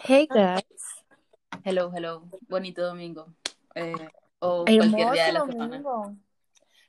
[0.00, 0.64] Hey guys.
[1.62, 2.24] Hello, hello.
[2.48, 3.32] Bonito domingo.
[3.76, 3.94] Eh,
[4.40, 5.68] o cualquier día de la Hermoso semana.
[5.78, 6.16] domingo.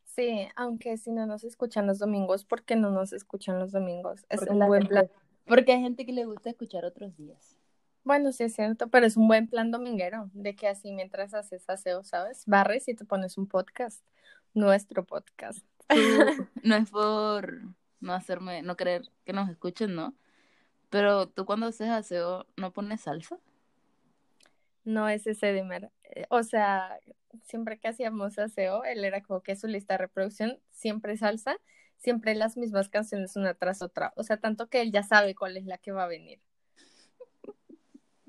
[0.05, 4.26] Sí, aunque si no nos escuchan los domingos, ¿por qué no nos escuchan los domingos?
[4.29, 5.10] Es Porque un buen gente- plan.
[5.46, 7.56] Porque hay gente que le gusta escuchar otros días.
[8.04, 11.70] Bueno, sí es cierto, pero es un buen plan dominguero, de que así mientras haces
[11.70, 12.44] aseo, ¿sabes?
[12.48, 14.04] Barres y te pones un podcast,
[14.56, 15.64] nuestro podcast.
[15.88, 17.62] Tú- no es por
[18.02, 20.16] no hacerme, no querer que nos escuchen, ¿no?
[20.90, 23.40] Pero tú cuando haces aseo, ¿no pones salsa?
[24.84, 25.91] No es ese Dimer.
[26.04, 26.99] Eh, O sea,
[27.43, 31.57] siempre que hacíamos aseo, él era como que su lista de reproducción siempre salsa,
[31.98, 34.13] siempre las mismas canciones una tras otra.
[34.16, 36.41] O sea, tanto que él ya sabe cuál es la que va a venir.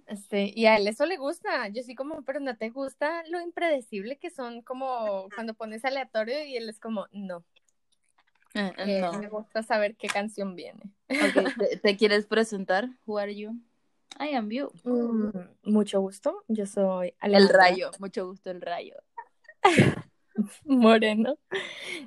[0.07, 1.69] Este, y a él eso le gusta.
[1.69, 6.45] Yo sí como, pero no te gusta lo impredecible que son como cuando pones aleatorio
[6.45, 7.45] y él es como, no,
[8.55, 9.13] Eh, eh, no.
[9.13, 10.83] me gusta saber qué canción viene.
[11.59, 12.89] ¿Te, te quieres presentar?
[13.07, 13.61] Who are you?
[14.19, 14.73] I am you.
[14.85, 17.91] Mm, mucho gusto, yo soy El Alejandra rayo.
[17.99, 18.97] Mucho gusto, el rayo.
[20.65, 21.39] Moreno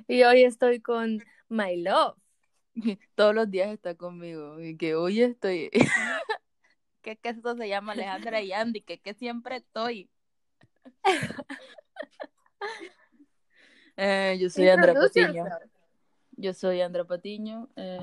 [0.08, 2.16] y hoy estoy con My Love.
[3.14, 4.60] Todos los días está conmigo.
[4.60, 5.70] Y que hoy estoy.
[7.02, 10.10] que, que esto se llama Alejandra y Andy, que, que siempre estoy.
[13.96, 15.34] Eh, yo soy Andrea Patiño.
[15.34, 15.73] yourself.
[16.36, 17.68] Yo soy Andrea Patiño.
[17.76, 17.98] eh,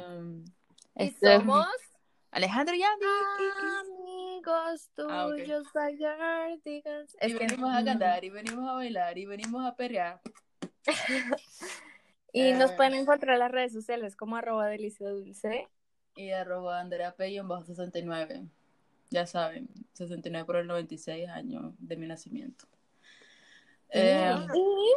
[0.95, 1.65] Y este somos
[2.31, 3.05] Alejandra y Andy.
[3.81, 7.13] amigos Ah, tuyos, lagartijas.
[7.13, 10.21] Y Es que venimos a cantar, y venimos a bailar, y venimos a perrear.
[12.33, 12.73] Y nos Eh.
[12.77, 15.67] pueden encontrar en las redes sociales como arroba delicia dulce.
[16.15, 18.45] Y arroba Andrea Pello bajo 69.
[19.09, 22.65] Ya saben, 69 por el 96 años de mi nacimiento.
[23.89, 24.93] Eh, Y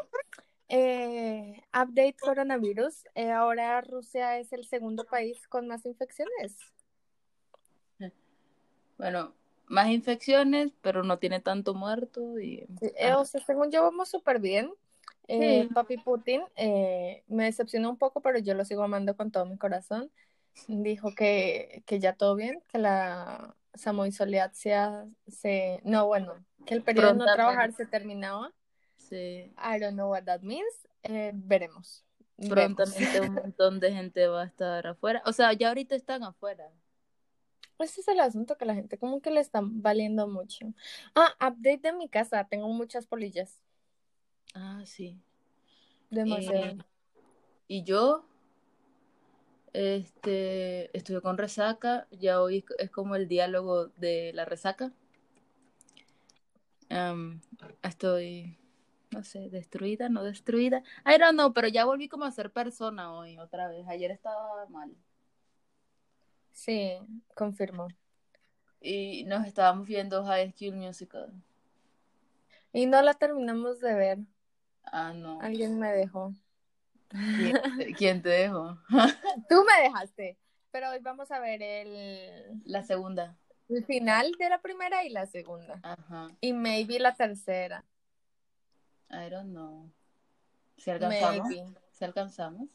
[0.77, 3.05] eh, update coronavirus.
[3.15, 6.57] Eh, ahora Rusia es el segundo país con más infecciones.
[8.99, 9.33] bueno,
[9.69, 12.41] más infecciones, pero no tiene tanto muerto.
[12.41, 12.67] Y...
[12.81, 14.73] Eh, o sea, según yo vamos súper bien.
[15.29, 15.75] Eh, Sí.
[15.75, 19.57] Papi Putin eh, me decepcionó un poco, pero yo lo sigo amando con todo mi
[19.57, 20.11] corazón.
[20.67, 25.81] Dijo que, que ya todo bien, que la samoisoliacia se...
[25.85, 26.35] No, bueno,
[26.67, 28.53] que el periodo de no trabajar se terminaba.
[29.09, 30.87] Sí, I don't know what that means.
[31.03, 32.05] Eh, veremos.
[32.49, 35.23] Prontamente un montón de gente va a estar afuera.
[35.27, 36.71] O sea, ya ahorita están afuera.
[37.79, 40.73] Ese es el asunto que la gente como que le está valiendo mucho.
[41.15, 42.47] Ah, update de mi casa.
[42.49, 43.61] Tengo muchas polillas.
[44.55, 45.21] Ah, sí.
[46.11, 46.65] Demasiado.
[46.67, 46.77] Eh,
[47.69, 48.25] y yo,
[49.73, 54.93] este, estuve con resaca, ya hoy es- como el diálogo de la resaca.
[57.83, 58.57] Estoy,
[59.15, 60.83] no sé, destruida, no destruida.
[61.07, 63.87] I don't know, pero ya volví como a ser persona hoy otra vez.
[63.89, 64.95] Ayer estaba mal.
[66.53, 66.99] Sí,
[67.35, 67.89] confirmo.
[68.81, 71.33] Y nos estábamos viendo High School Musical.
[72.73, 74.19] Y no la terminamos de ver.
[74.85, 75.41] Ah, no.
[75.41, 76.35] Alguien me dejó.
[77.09, 77.57] ¿Quién,
[77.97, 78.77] quién te dejó?
[79.49, 80.37] Tú me dejaste.
[80.73, 83.37] Pero hoy vamos a ver el, La segunda.
[83.69, 85.79] el final de la primera y la segunda.
[85.83, 86.29] Ajá.
[86.41, 87.85] Y maybe la tercera.
[89.11, 89.91] I don't know.
[90.77, 91.49] Si alcanzamos.
[91.49, 91.75] Maybe.
[91.93, 92.71] Si alcanzamos.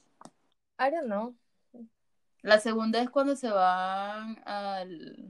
[0.80, 1.36] I don't know.
[2.42, 5.30] La segunda es cuando se van al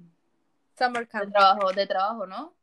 [0.78, 1.32] Summer de camp.
[1.32, 2.56] trabajo, de trabajo, ¿no?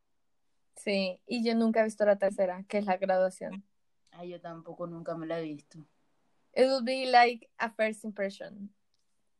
[0.77, 3.65] Sí, y yo nunca he visto la tercera, que es la graduación.
[4.13, 5.79] Ay, yo tampoco nunca me la he visto.
[6.55, 8.73] It will be like a first impression.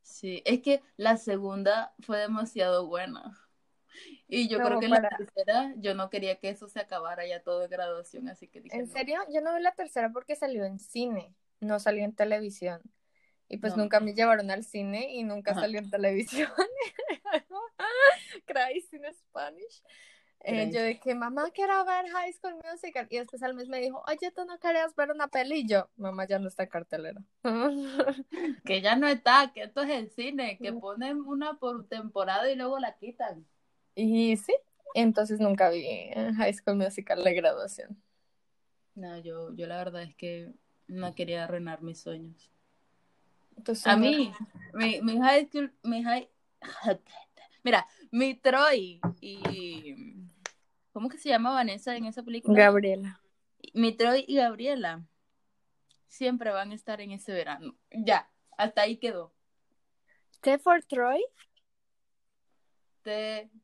[0.01, 3.37] Sí, es que la segunda fue demasiado buena.
[4.29, 7.25] Y yo No, creo que la para- tercera, yo no quería que eso se acabara
[7.25, 8.91] ya todo de graduación, así que dije, ¿En no.
[8.93, 9.19] serio?
[9.31, 12.81] Yo no vi la tercera porque salió en cine, no salió en televisión.
[13.47, 13.83] Y pues No.
[13.83, 15.61] nunca me llevaron al cine y nunca Ajá.
[15.61, 16.51] salió en televisión.
[18.45, 19.81] Crazy in Spanish.
[20.41, 23.07] Eh, yo dije, mamá, quiero ver High School Musical.
[23.09, 25.61] Y después al mes me dijo, oye, ¿tú no querías ver una peli?
[25.61, 27.21] Y yo, mamá, ya no está en cartelera.
[28.65, 32.55] Que ya no está, que esto es el cine, que ponen una por temporada y
[32.55, 33.45] luego la quitan.
[33.97, 34.53] Y sí,
[34.93, 38.01] entonces nunca vi eh, High School Musical de graduación.
[38.93, 40.53] No, yo, yo la verdad es que
[40.87, 42.51] no quería arruinar mis sueños.
[43.55, 44.31] Entonces, A mí,
[44.73, 46.29] mi, mi high school, mi high,
[47.63, 49.95] mira, mi Troy y,
[50.91, 52.55] ¿cómo que se llama Vanessa en esa película?
[52.55, 53.19] Gabriela.
[53.73, 55.03] Mi Troy y Gabriela
[56.07, 57.75] siempre van a estar en ese verano.
[57.89, 59.33] Ya, hasta ahí quedó.
[60.41, 61.23] T for Troy.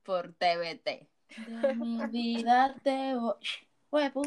[0.04, 1.08] Por TBT.
[1.62, 3.16] De mi vida te.
[3.92, 4.22] Huevo.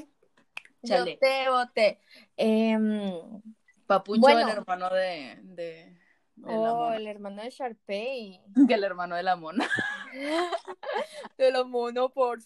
[0.82, 2.00] Yo te voté.
[2.36, 3.42] Em,
[3.86, 4.40] Papucho, Bueno.
[4.40, 5.96] el hermano de, de,
[6.44, 8.40] oh, el hermano de Sharpay.
[8.68, 9.68] Que el hermano de la mona.
[11.38, 12.38] de la mona, por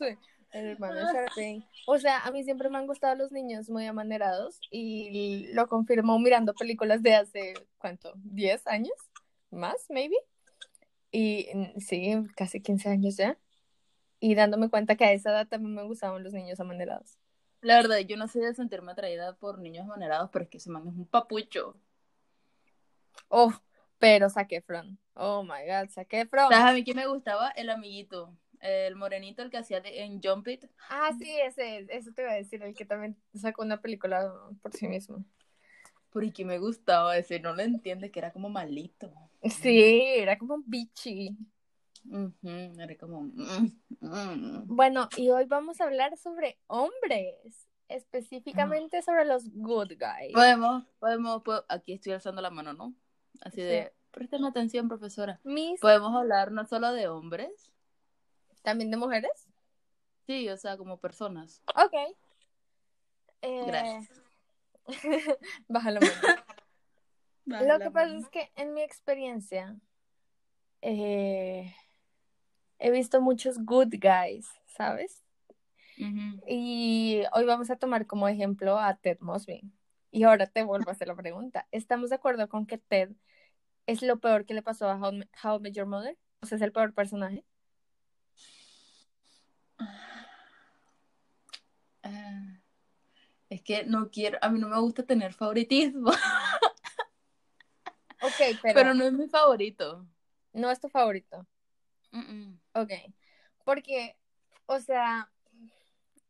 [0.53, 1.69] El hermano de Sharpay.
[1.87, 6.19] O sea, a mí siempre me han gustado los niños muy amanerados y lo confirmó
[6.19, 8.15] mirando películas de hace, ¿cuánto?
[8.17, 8.97] ¿10 años?
[9.51, 10.17] ¿Más, maybe?
[11.11, 13.39] Y mm, sí, casi 15 años ya.
[14.21, 17.19] Y dándome cuenta que a esa edad también me gustaban los niños amanerados.
[17.63, 20.71] La verdad, yo no soy de sentirme atraída por niños amanerados, pero es que ese
[20.71, 21.77] man es un papucho.
[23.29, 23.53] Oh,
[23.99, 24.99] pero saqué Efron.
[25.15, 26.51] Oh my god, saqué Efron.
[26.51, 27.51] ¿Sabes a mí que me gustaba?
[27.51, 28.37] El amiguito.
[28.61, 30.65] El morenito, el que hacía en Jump It.
[30.91, 34.31] Ah, sí, ese, eso te iba a decir, el que también sacó una película
[34.61, 35.25] por sí mismo.
[36.11, 39.13] Porque me gustaba ese, no lo entiende, que era como malito.
[39.43, 41.37] Sí, era como un bichi.
[42.43, 43.23] era como...
[43.23, 43.71] Mm,
[44.01, 44.63] mm.
[44.67, 50.33] Bueno, y hoy vamos a hablar sobre hombres, específicamente sobre los good guys.
[50.35, 52.95] Podemos, podemos, aquí estoy alzando la mano, ¿no?
[53.41, 55.41] Así de, presten atención, profesora.
[55.81, 57.73] Podemos hablar no solo de hombres.
[58.63, 59.49] ¿También de mujeres?
[60.27, 61.63] Sí, o sea, como personas.
[61.69, 61.95] Ok.
[63.43, 63.65] Eh...
[63.67, 64.30] Gracias.
[65.69, 66.01] Bájalo.
[67.45, 69.77] Lo que pasa es que en mi experiencia
[70.83, 71.75] eh,
[72.79, 75.25] he visto muchos good guys, ¿sabes?
[76.47, 79.71] Y hoy vamos a tomar como ejemplo a Ted Mosby.
[80.11, 81.69] Y ahora te vuelvo a hacer la pregunta.
[81.73, 83.11] ¿Estamos de acuerdo con que Ted
[83.87, 86.17] es lo peor que le pasó a How, How Met Your Mother?
[86.41, 87.45] O sea, es el peor personaje.
[92.03, 92.60] Ah,
[93.51, 96.11] es que no quiero, a mí no me gusta tener favoritismo.
[98.23, 98.75] ok, pero...
[98.75, 100.07] Pero no es mi favorito.
[100.53, 101.47] No es tu favorito.
[102.75, 102.93] Ok.
[103.65, 104.17] Porque,
[104.67, 105.31] o sea,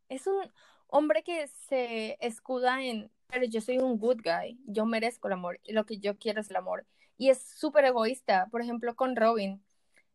[0.08, 0.50] es un
[0.86, 5.60] hombre que se escuda en, pero yo soy un good guy, yo merezco el amor,
[5.62, 6.86] y lo que yo quiero es el amor.
[7.18, 9.62] Y es súper egoísta, por ejemplo, con Robin.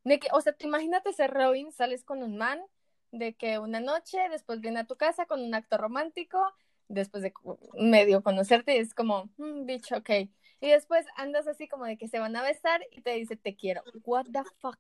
[0.04, 2.60] De que, o sea, te imagínate ser Robin, sales con un man,
[3.12, 6.52] de que una noche, después viene a tu casa con un acto romántico,
[6.88, 7.34] después de
[7.78, 10.10] medio conocerte, es como, mm, bicho, ok.
[10.62, 13.56] Y después andas así como de que se van a besar y te dice, te
[13.56, 13.84] quiero.
[14.04, 14.80] What the fuck?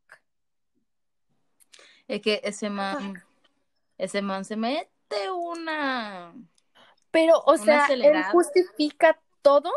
[2.07, 3.23] Es que ese man,
[3.97, 6.33] ese man se mete una.
[7.11, 9.71] Pero, o sea, él justifica todo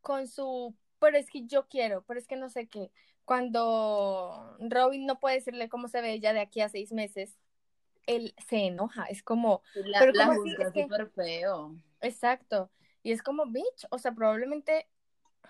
[0.00, 2.90] con su, pero es que yo quiero, pero es que no sé qué.
[3.24, 7.38] Cuando Robin no puede decirle cómo se ve ella de aquí a seis meses,
[8.06, 9.62] él se enoja, es como...
[9.74, 11.76] La, pero la súper feo.
[12.00, 12.70] Exacto,
[13.02, 14.88] y es como, bitch, o sea, probablemente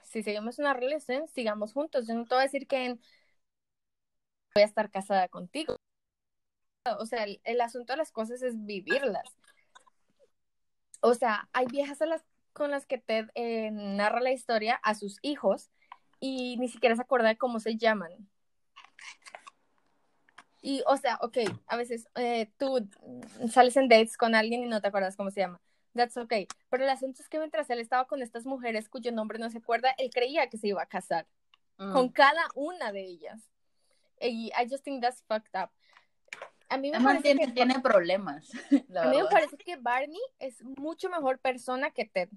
[0.03, 2.07] si seguimos una relación, sigamos juntos.
[2.07, 2.99] Yo no te voy a decir que
[4.55, 5.77] voy a estar casada contigo.
[6.99, 9.37] O sea, el, asunto de las cosas es vivirlas.
[11.01, 14.95] O sea, hay viejas a las, con las que Ted eh, narra la historia a
[14.95, 15.71] sus hijos
[16.21, 18.29] y ni siquiera se acuerda de cómo se llaman.
[20.67, 22.89] Y, o sea, ok, a veces eh, tú
[23.51, 25.61] sales en dates con alguien y no te acuerdas cómo se llama.
[25.93, 26.49] That's okay.
[26.71, 29.59] Pero el asunto es que mientras él estaba con estas mujeres cuyo nombre no se
[29.59, 31.27] acuerda, él creía que se iba a casar
[31.77, 32.13] con mm.
[32.13, 33.43] cada una de ellas.
[34.19, 35.69] Y I just think that's fucked up.
[36.71, 38.51] A mí me parece que tiene problemas.
[38.97, 42.31] a mí me parece que Barney es mucho mejor persona que Ted.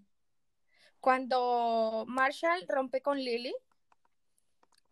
[1.00, 3.56] Cuando Marshall rompe con Lily,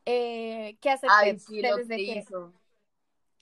[0.06, 1.38] eh, ¿qué hace Ted?
[1.76, 2.54] desde que, hizo.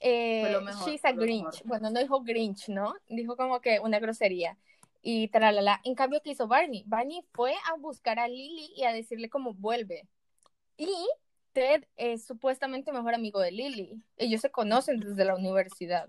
[0.00, 1.62] Eh, she's a Grinch.
[1.64, 2.94] Bueno, no dijo Grinch, ¿no?
[3.08, 4.56] Dijo como que una grosería
[5.04, 5.80] y tralala.
[5.84, 6.82] En cambio, ¿qué hizo Barney?
[6.86, 10.08] Barney fue a buscar a Lily y a decirle cómo vuelve.
[10.76, 10.92] Y
[11.52, 14.02] Ted es supuestamente mejor amigo de Lily.
[14.16, 16.08] Ellos se conocen desde la universidad.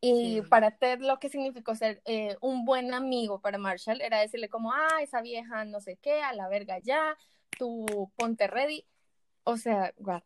[0.00, 4.48] Y para Ted lo que significó ser eh, un buen amigo para Marshall era decirle
[4.48, 7.16] como, ah, esa vieja no sé qué, a la verga ya,
[7.56, 8.84] tú ponte ready.
[9.44, 10.22] O sea, what?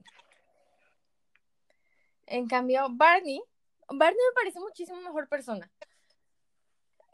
[2.27, 3.41] En cambio, Barney,
[3.89, 5.71] Barney me parece muchísimo mejor persona.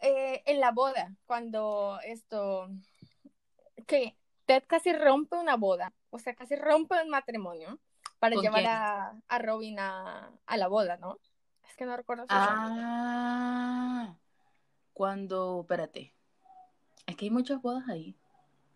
[0.01, 2.69] Eh, en la boda, cuando esto,
[3.87, 4.17] que
[4.47, 7.79] Ted casi rompe una boda, o sea, casi rompe un matrimonio
[8.19, 8.65] para llevar
[9.29, 11.19] a, Robin a, la boda, ¿no?
[11.69, 12.25] Es que no recuerdo.
[12.31, 14.17] ah,
[14.93, 16.15] cuando, espérate,
[17.07, 18.17] es que hay muchas bodas ahí.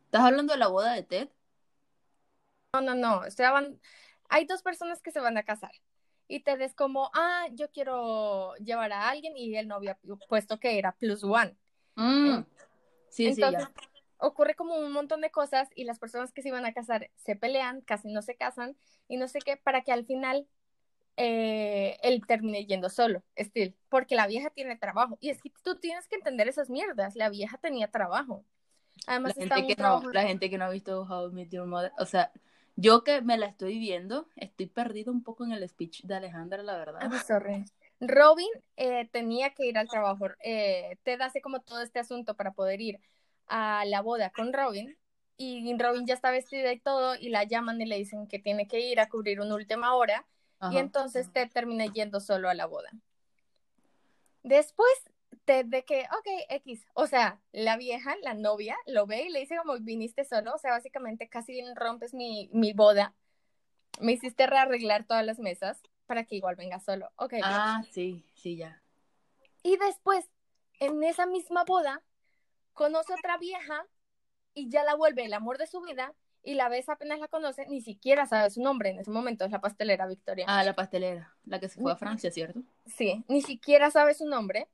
[0.05, 1.29] ¿Estás hablando de la boda de Ted?
[2.75, 3.23] No, no, no,
[4.29, 5.73] hay dos personas que se van a casar
[6.29, 10.59] y te des como, ah, yo quiero llevar a alguien y él no había puesto
[10.59, 11.57] que era plus one.
[11.95, 12.45] Mm.
[13.09, 13.87] Sí, Entonces, sí,
[14.19, 17.37] ocurre como un montón de cosas y las personas que se iban a casar se
[17.37, 18.77] pelean, casi no se casan
[19.09, 20.47] y no sé qué, para que al final
[21.17, 25.17] eh, él termine yendo solo, Still, porque la vieja tiene trabajo.
[25.21, 28.45] Y es que tú tienes que entender esas mierdas, la vieja tenía trabajo.
[29.07, 31.67] Además la gente, que no, la gente que no ha visto How I Met Your
[31.67, 32.33] Mother, o sea,
[32.77, 36.63] yo que me la estoy viendo, estoy perdido un poco en el speech de Alejandra,
[36.63, 37.01] la verdad.
[37.03, 37.65] I'm sorry.
[38.01, 40.29] Robin eh, tenía que ir al trabajo.
[40.45, 43.01] Eh, Ted hace como todo este asunto para poder ir
[43.47, 44.97] a la boda con Robin.
[45.39, 48.67] Y Robin ya está vestida y todo, y la llaman y le dicen que tiene
[48.67, 50.27] que ir a cubrir una última hora.
[50.71, 52.91] Y entonces Ted termina yendo solo a la boda.
[54.43, 54.91] Después,
[55.45, 56.87] Ted de que, ok, X.
[56.95, 60.55] O sea, la vieja, la novia, lo ve y le dice como, viniste solo.
[60.55, 63.15] O sea, básicamente casi rompes mi, mi boda.
[64.01, 67.11] Me hiciste rearreglar todas las mesas para que igual venga solo.
[67.17, 67.45] Ok, bien.
[67.45, 68.83] Ah, sí, sí, ya.
[69.63, 70.29] Y después,
[70.79, 72.03] en esa misma boda,
[72.73, 73.87] conoce otra vieja
[74.55, 77.67] y ya la vuelve el amor de su vida y la ves apenas la conoce,
[77.67, 80.47] ni siquiera sabe su nombre en ese momento, es la pastelera Victoria.
[80.49, 82.63] Ah, la pastelera, la que se fue a Francia, ¿cierto?
[82.87, 84.69] Sí, ni siquiera sabe su nombre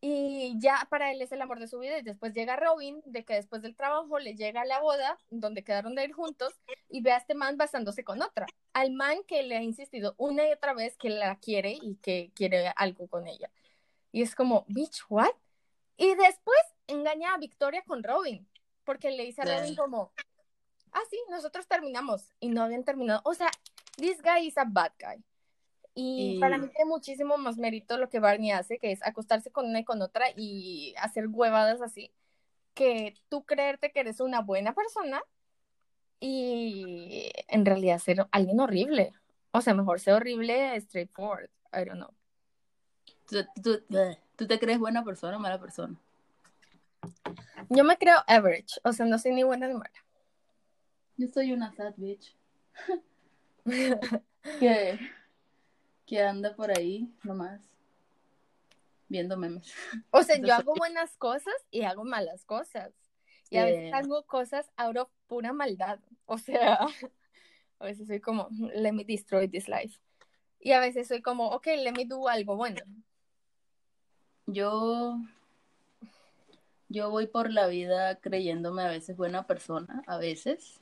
[0.00, 3.24] y ya para él es el amor de su vida y después llega Robin, de
[3.24, 6.54] que después del trabajo le llega a la boda donde quedaron de ir juntos
[6.88, 10.46] y ve a este man besándose con otra, al man que le ha insistido una
[10.48, 13.50] y otra vez que la quiere y que quiere algo con ella.
[14.12, 15.34] Y es como, bitch, what?
[15.96, 18.48] Y después engaña a Victoria con Robin,
[18.84, 19.44] porque le dice a.
[19.44, 20.12] Robin como,
[20.92, 23.20] ah, sí, nosotros terminamos y no habían terminado.
[23.24, 23.50] O sea,
[23.96, 25.22] this guy is a bad guy.
[25.94, 29.50] Y, Y- para mí tiene muchísimo más mérito lo que Barney hace, que es acostarse
[29.50, 32.12] con una y con otra y hacer huevadas así,
[32.74, 35.22] que tú creerte que eres una buena persona
[36.20, 39.12] y en realidad ser alguien horrible.
[39.50, 41.50] O sea, mejor ser horrible, straightforward.
[41.72, 42.10] I don't know.
[43.28, 45.94] ¿Tú, tú, bleh, ¿tú te crees buena persona o mala persona?
[47.68, 49.90] Yo me creo average, o sea, no soy ni buena ni mala.
[51.16, 52.34] Yo soy una sad bitch.
[54.60, 54.98] que,
[56.08, 57.60] que anda por ahí nomás
[59.08, 59.72] viendo memes.
[60.10, 62.92] O sea, Yo hago buenas cosas y hago malas cosas.
[63.50, 63.92] Y a veces Eh.
[63.92, 66.00] hago cosas of pura maldad.
[66.24, 66.78] O sea,
[67.78, 70.00] a veces soy como, let me destroy this life.
[70.60, 72.80] Y a veces soy como, ok, let me do algo bueno.
[74.46, 75.18] Yo,
[76.88, 80.80] yo voy por la vida creyéndome a veces buena persona, a veces.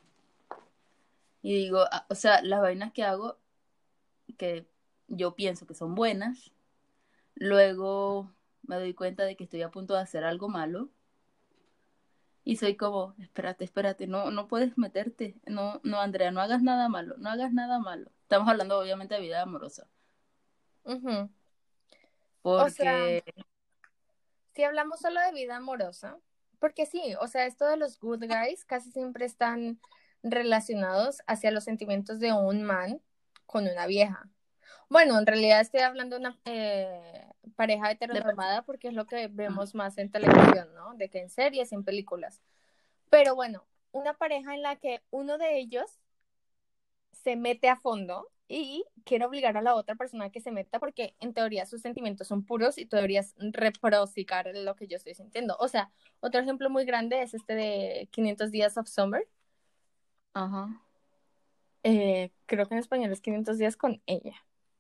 [1.43, 3.39] Y digo, ah, o sea, las vainas que hago,
[4.39, 4.67] que
[5.09, 6.53] yo pienso que son buenas,
[7.35, 10.91] luego me doy cuenta de que estoy a punto de hacer algo malo.
[12.45, 15.37] Y soy como, espérate, espérate, no, no puedes meterte.
[15.47, 18.13] No, no, Andrea, no hagas nada malo, no hagas nada malo.
[18.23, 19.89] Estamos hablando obviamente de vida amorosa.
[22.43, 23.23] Porque, O sea,
[24.55, 26.19] Si hablamos solo de vida amorosa,
[26.61, 29.81] porque sí, o sea, esto de los good guys casi siempre están
[30.23, 33.01] relacionados hacia los sentimientos de un man
[33.47, 34.29] con una vieja.
[34.89, 37.27] Bueno, en realidad estoy hablando de una eh,
[37.57, 40.95] pareja heteronormada porque es lo que vemos más en televisión, ¿no?
[40.95, 42.41] De que en series y en películas.
[43.11, 45.99] Pero bueno, una pareja en la que uno de ellos
[47.13, 50.79] se mete a fondo y quiere obligar a la otra persona a que se meta
[50.79, 55.15] porque en teoría sus sentimientos son puros y tú deberías reprocicar lo que yo estoy
[55.15, 55.57] sintiendo.
[55.59, 55.91] O sea,
[56.21, 59.27] otro ejemplo muy grande es este de 500 días of summer.
[60.35, 60.81] ajá.
[61.83, 64.35] Eh, creo que en español es 500 días con ella.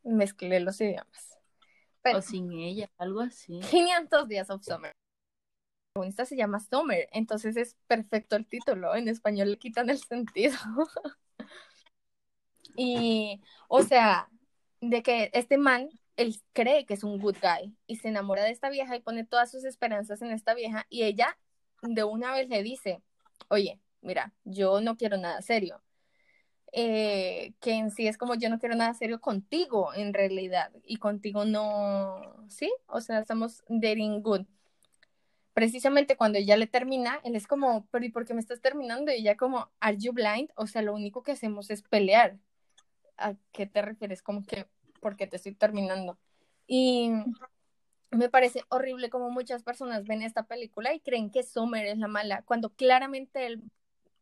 [0.06, 1.38] Mezclé los idiomas.
[2.02, 3.60] Pero O sin ella, algo así.
[3.60, 4.92] 500 días of summer.
[4.92, 8.94] La protagonista se llama Summer, entonces es perfecto el título.
[8.94, 10.56] En español le quitan el sentido.
[12.76, 14.28] y, o sea,
[14.80, 18.50] de que este man, él cree que es un good guy y se enamora de
[18.50, 21.36] esta vieja y pone todas sus esperanzas en esta vieja y ella
[21.82, 23.02] de una vez le dice,
[23.48, 25.82] oye, mira, yo no quiero nada serio.
[26.72, 30.96] Eh, que en sí es como yo no quiero nada serio contigo en realidad y
[30.96, 34.42] contigo no, sí, o sea, estamos dating good.
[35.54, 39.10] Precisamente cuando ella le termina, él es como, pero ¿y por qué me estás terminando?
[39.10, 40.50] Y ella como, ¿are you blind?
[40.54, 42.36] O sea, lo único que hacemos es pelear.
[43.16, 44.22] ¿A qué te refieres?
[44.22, 44.66] Como que,
[45.00, 46.18] ¿por qué te estoy terminando?
[46.66, 47.10] Y
[48.10, 52.08] me parece horrible como muchas personas ven esta película y creen que Summer es la
[52.08, 53.62] mala, cuando claramente el,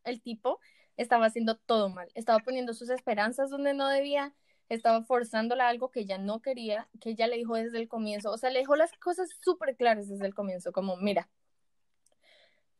[0.04, 0.60] el tipo
[0.96, 4.34] estaba haciendo todo mal, estaba poniendo sus esperanzas donde no debía,
[4.68, 8.30] estaba forzándola a algo que ella no quería, que ella le dijo desde el comienzo,
[8.30, 11.28] o sea, le dijo las cosas súper claras desde el comienzo, como, mira,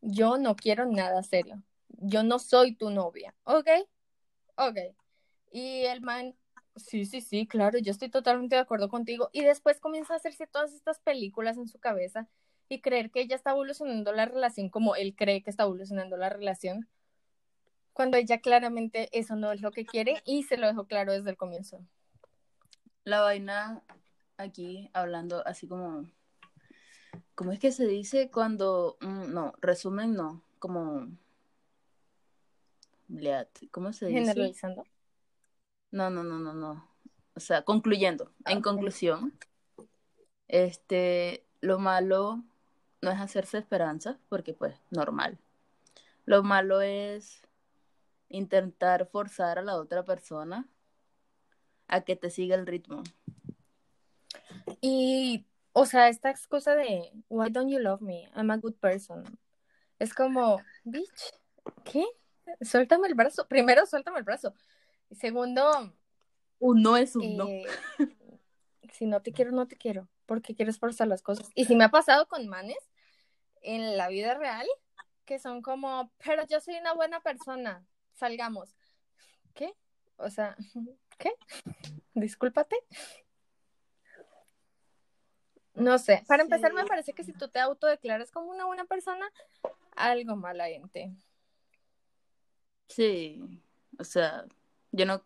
[0.01, 3.67] yo no quiero nada serio, yo no soy tu novia, ¿ok?
[4.57, 4.77] Ok.
[5.51, 6.35] Y el man,
[6.75, 9.29] sí, sí, sí, claro, yo estoy totalmente de acuerdo contigo.
[9.33, 12.27] Y después comienza a hacerse todas estas películas en su cabeza
[12.69, 16.29] y creer que ella está evolucionando la relación como él cree que está evolucionando la
[16.29, 16.89] relación,
[17.95, 21.29] cuando ella claramente eso no es lo que quiere y se lo dejó claro desde
[21.29, 21.79] el comienzo.
[23.05, 23.81] La vaina
[24.35, 26.05] aquí hablando así como,
[27.35, 31.07] ¿cómo es que se dice cuando, mm, no, resumen no, como
[33.71, 34.19] ¿cómo se dice?
[34.19, 34.83] Generalizando.
[35.91, 36.85] No, no, no, no, no.
[37.33, 38.63] O sea, concluyendo, en Ok.
[38.63, 39.33] conclusión,
[40.49, 42.43] este, lo malo
[43.01, 45.37] no es hacerse esperanzas, porque pues normal.
[46.25, 47.44] Lo malo es
[48.35, 50.67] intentar forzar a la otra persona
[51.87, 53.03] a que te siga el ritmo.
[54.81, 58.29] Y, o sea, esta excusa de, why don't you love me?
[58.35, 59.23] I'm a good person.
[59.99, 61.33] Es como, bitch,
[61.83, 62.05] ¿qué?
[62.61, 63.47] Suéltame el brazo.
[63.47, 64.53] Primero, suéltame el brazo.
[65.09, 65.93] Y segundo,
[66.59, 67.47] Un no es un no.
[67.47, 67.65] eh,
[68.91, 70.07] si no te quiero, no te quiero.
[70.25, 71.49] Porque quieres forzar las cosas.
[71.53, 72.77] Y si me ha pasado con manes
[73.61, 74.67] en la vida real,
[75.25, 78.75] que son como, pero yo soy una buena persona, salgamos.
[79.53, 79.73] ¿Qué?
[80.17, 80.55] O sea,
[81.17, 81.33] ¿qué?
[82.13, 82.75] Discúlpate.
[85.75, 89.29] No sé, para empezar me parece que si tú te autodeclaras como una buena persona,
[89.95, 91.17] algo mal hay en ti.
[92.87, 93.41] Sí,
[93.99, 94.45] o sea,
[94.91, 95.21] yo no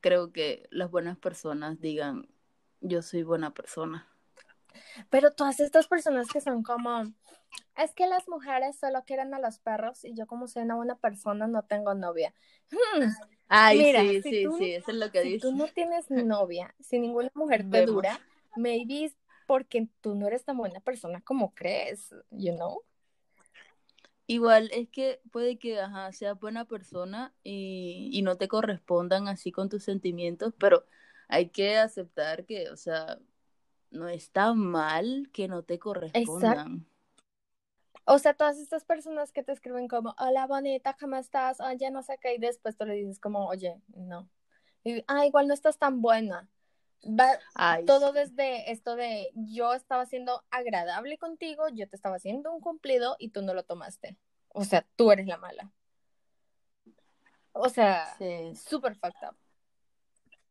[0.00, 2.28] creo que las buenas personas digan,
[2.80, 4.06] yo soy buena persona.
[5.08, 7.04] Pero todas estas personas que son como,
[7.76, 10.96] es que las mujeres solo quieren a los perros y yo como soy una buena
[10.96, 12.34] persona no tengo novia.
[12.70, 13.08] Hmm,
[13.48, 15.48] Ay, Mira, sí, si sí, tú- sí, eso es lo que si dice.
[15.48, 17.86] tú no tienes novia, si ninguna mujer te Vemos.
[17.86, 18.20] dura,
[18.56, 19.16] maybe es
[19.46, 22.82] porque tú no eres tan buena persona como crees, you know?
[24.26, 29.50] Igual es que puede que, ajá, seas buena persona y, y no te correspondan así
[29.50, 30.86] con tus sentimientos, pero
[31.28, 33.18] hay que aceptar que, o sea,
[33.90, 36.86] no está mal que no te correspondan.
[38.12, 41.60] O sea, todas estas personas que te escriben como, hola bonita, ¿cómo estás?
[41.60, 44.28] Oye, no sé qué, y después tú le dices como, oye, no.
[44.82, 46.48] Y, ah, igual no estás tan buena.
[47.04, 48.14] Va Ay, todo sí.
[48.14, 53.28] desde esto de yo estaba siendo agradable contigo, yo te estaba haciendo un cumplido y
[53.28, 54.18] tú no lo tomaste.
[54.48, 55.70] O sea, tú eres la mala.
[57.52, 58.56] O sea, Sí.
[58.56, 59.36] súper fucked up.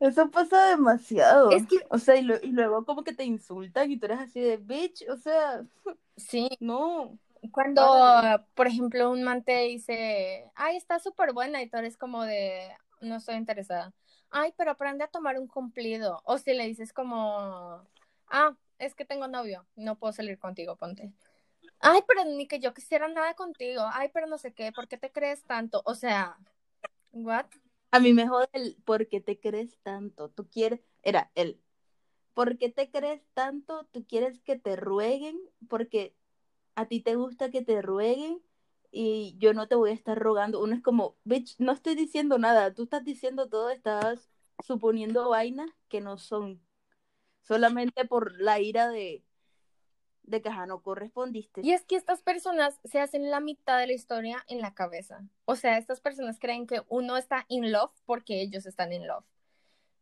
[0.00, 1.50] Eso pasa demasiado.
[1.50, 4.20] Es que- O sea, y, lo- y luego como que te insultan y tú eres
[4.20, 5.64] así de bitch, o sea,
[6.16, 7.18] Sí, no.
[7.52, 12.24] cuando, por ejemplo, un man te dice, ay, está súper buena y tú eres como
[12.24, 12.68] de,
[13.00, 13.92] no estoy interesada.
[14.30, 16.20] Ay, pero aprende a tomar un cumplido.
[16.24, 17.86] O si le dices como,
[18.28, 21.12] ah, es que tengo novio, no puedo salir contigo, ponte.
[21.80, 23.82] Ay, pero ni que yo quisiera nada contigo.
[23.92, 25.82] Ay, pero no sé qué, ¿por qué te crees tanto?
[25.84, 26.36] O sea,
[27.12, 27.46] what?
[27.90, 30.30] A mí me jode el ¿por qué te crees tanto?
[30.30, 31.60] Tú quieres, era el
[32.34, 33.86] ¿por qué te crees tanto?
[33.92, 36.14] Tú quieres que te rueguen porque
[36.76, 38.42] a ti te gusta que te rueguen
[38.92, 40.62] y yo no te voy a estar rogando.
[40.62, 45.70] Uno es como, bitch, no estoy diciendo nada, tú estás diciendo todo, estás suponiendo vainas
[45.88, 46.62] que no son.
[47.42, 49.24] Solamente por la ira de,
[50.28, 51.60] de que ajá, no correspondiste.
[51.64, 55.22] Y es que estas personas se hacen la mitad de la historia en la cabeza.
[55.46, 59.24] O sea, estas personas creen que uno está in love porque ellos están in love.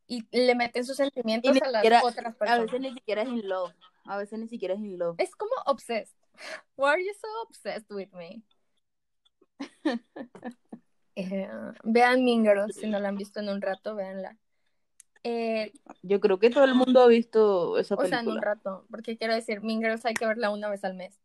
[0.09, 2.61] Y le meten sus sentimientos a las otras a personas.
[2.67, 3.73] veces ni siquiera es in love.
[4.05, 5.17] A veces ni siquiera es in love.
[5.19, 6.17] Es como obsessed.
[6.77, 8.43] Why are you so obsessed with me?
[11.19, 11.49] Eh,
[11.83, 14.37] vean Mean Girls, si no la han visto en un rato, véanla.
[15.29, 18.87] Eh, Yo creo que todo el mundo ha visto esa o sea, en un rato,
[18.91, 21.19] porque quiero decir, Mean Girls hay que verla una vez al mes.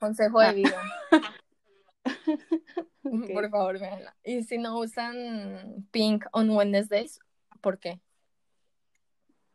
[0.00, 0.52] Consejo de Ah.
[0.52, 0.82] vida.
[3.34, 4.16] Por favor, véanla.
[4.24, 7.20] Y si no usan Pink on Wednesdays,
[7.60, 8.00] ¿por qué?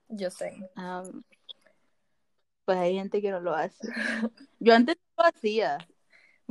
[0.08, 0.70] Yo sé.
[0.76, 1.04] Ah,
[2.66, 3.88] pues hay gente que no lo hace.
[4.60, 5.78] Yo antes lo hacía,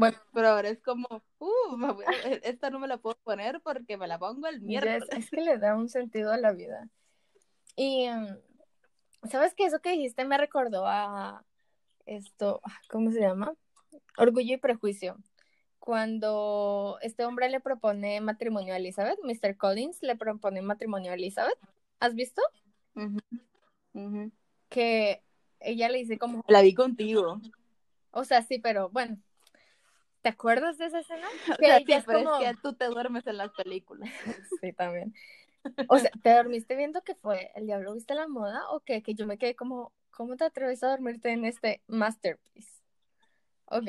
[0.00, 1.06] Bueno, pero ahora es como,
[1.38, 5.08] uh, a- esta no me la puedo poner porque me la pongo el miércoles.
[5.10, 6.88] es que le da un sentido a la vida.
[7.76, 8.36] Y, em,
[9.30, 9.64] ¿sabes qué?
[9.66, 11.44] Eso que dijiste me recordó a
[12.06, 13.54] esto, ah, ¿cómo se llama?
[14.16, 15.16] Orgullo y prejuicio.
[15.78, 19.56] Cuando este hombre le propone matrimonio a Elizabeth, Mr.
[19.56, 21.58] Collins le propone matrimonio a Elizabeth.
[22.00, 22.42] ¿Has visto?
[22.94, 23.18] Ujú,
[23.94, 24.32] ujú.
[24.68, 25.22] Que
[25.58, 27.40] ella le dice como, La vi contigo.
[28.10, 29.18] o sea, sí, pero bueno,
[30.22, 31.26] ¿te acuerdas de esa escena?
[31.54, 33.50] O Que sea, ella sí, es pero como- es que tú te duermes en las
[33.52, 34.10] películas.
[34.60, 35.14] Sí, también.
[35.88, 39.02] O sea, ¿te dormiste viendo que fue el diablo viste la moda o qué?
[39.02, 42.80] Que yo me quedé como, ¿cómo te atreves a dormirte en este masterpiece?
[43.66, 43.86] Ok.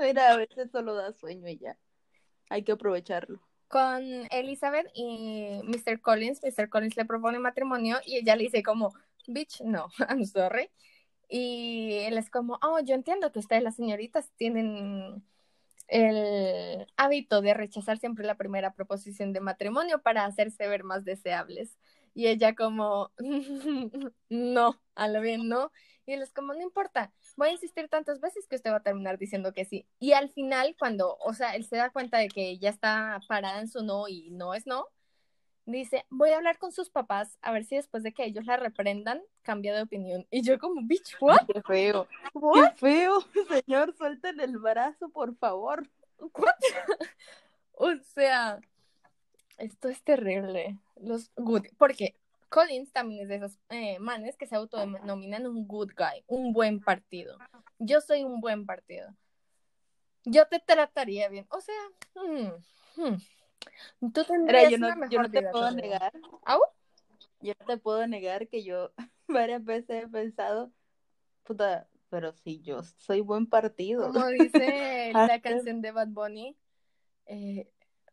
[0.00, 1.78] Mira, a veces solo da sueño y ya.
[2.50, 3.40] Hay que aprovecharlo.
[3.68, 6.00] Con Elizabeth y Mr.
[6.00, 6.68] Collins, Mr.
[6.68, 8.92] Collins le propone matrimonio y ella le dice como,
[9.26, 10.68] bitch, no, I'm sorry.
[11.28, 15.24] Y él es como, oh, yo entiendo que ustedes las señoritas tienen
[15.88, 21.76] el hábito de rechazar siempre la primera proposición de matrimonio para hacerse ver más deseables.
[22.14, 23.10] Y ella como,
[24.28, 25.72] no, a lo bien no.
[26.06, 28.82] Y él es como, no importa, voy a insistir tantas veces que usted va a
[28.82, 29.86] terminar diciendo que sí.
[29.98, 33.60] Y al final, cuando, o sea, él se da cuenta de que ya está parada
[33.60, 34.86] en su no y no es no,
[35.66, 38.56] dice, voy a hablar con sus papás a ver si después de que ellos la
[38.56, 40.26] reprendan, cambia de opinión.
[40.30, 41.46] Y yo como, bitch, what?
[41.46, 42.06] Qué feo.
[42.34, 42.74] What?
[42.74, 43.20] Qué feo.
[43.66, 45.88] Señor, suelten el brazo, por favor.
[46.18, 46.54] What?
[47.72, 48.60] o sea,
[49.58, 50.78] esto es terrible.
[50.96, 52.14] Los good, porque
[52.48, 56.80] Collins también es de esos eh, manes que se autodenominan un good guy, un buen
[56.80, 57.38] partido.
[57.78, 59.08] Yo soy un buen partido.
[60.24, 61.46] Yo te trataría bien.
[61.50, 61.74] O sea,
[62.14, 62.48] hmm,
[62.96, 63.16] hmm.
[64.12, 66.12] Tú tendrías yo no, una mejor yo no te vida puedo negar.
[66.44, 66.60] ¿Au?
[67.40, 68.92] Yo no te puedo negar que yo
[69.28, 70.72] varias veces he pensado,
[71.42, 74.12] puta, pero si yo soy buen partido.
[74.12, 76.56] Como dice la canción de Bad Bunny,
[77.26, 77.70] eh,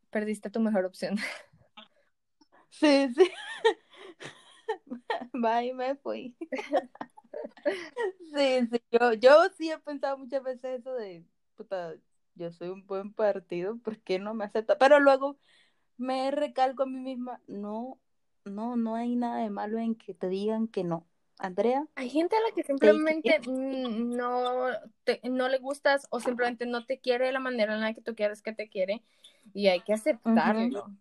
[0.10, 1.16] perdiste tu mejor opción.
[2.74, 3.30] Sí, sí.
[5.34, 6.38] Bye, me fui.
[8.34, 11.96] Sí, sí, yo, yo sí he pensado muchas veces eso de, puta,
[12.36, 14.78] yo soy un buen partido, ¿por qué no me acepta?
[14.78, 15.38] Pero luego
[15.98, 18.00] me recalco a mí misma, no,
[18.46, 21.08] no, no hay nada de malo en que te digan que no.
[21.39, 24.67] Andrea, Hay gente a la que simplemente no,
[25.04, 28.02] te- no le gustas o simplemente no te quiere de la manera en la que
[28.02, 29.04] tú quieres que te quiere
[29.54, 30.91] y hay que aceptarlo.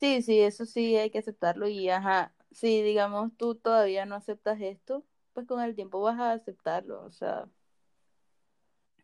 [0.00, 4.60] sí, sí, eso sí hay que aceptarlo y ajá, si digamos tú todavía no aceptas
[4.60, 7.48] esto, pues con el tiempo vas a aceptarlo, o sea,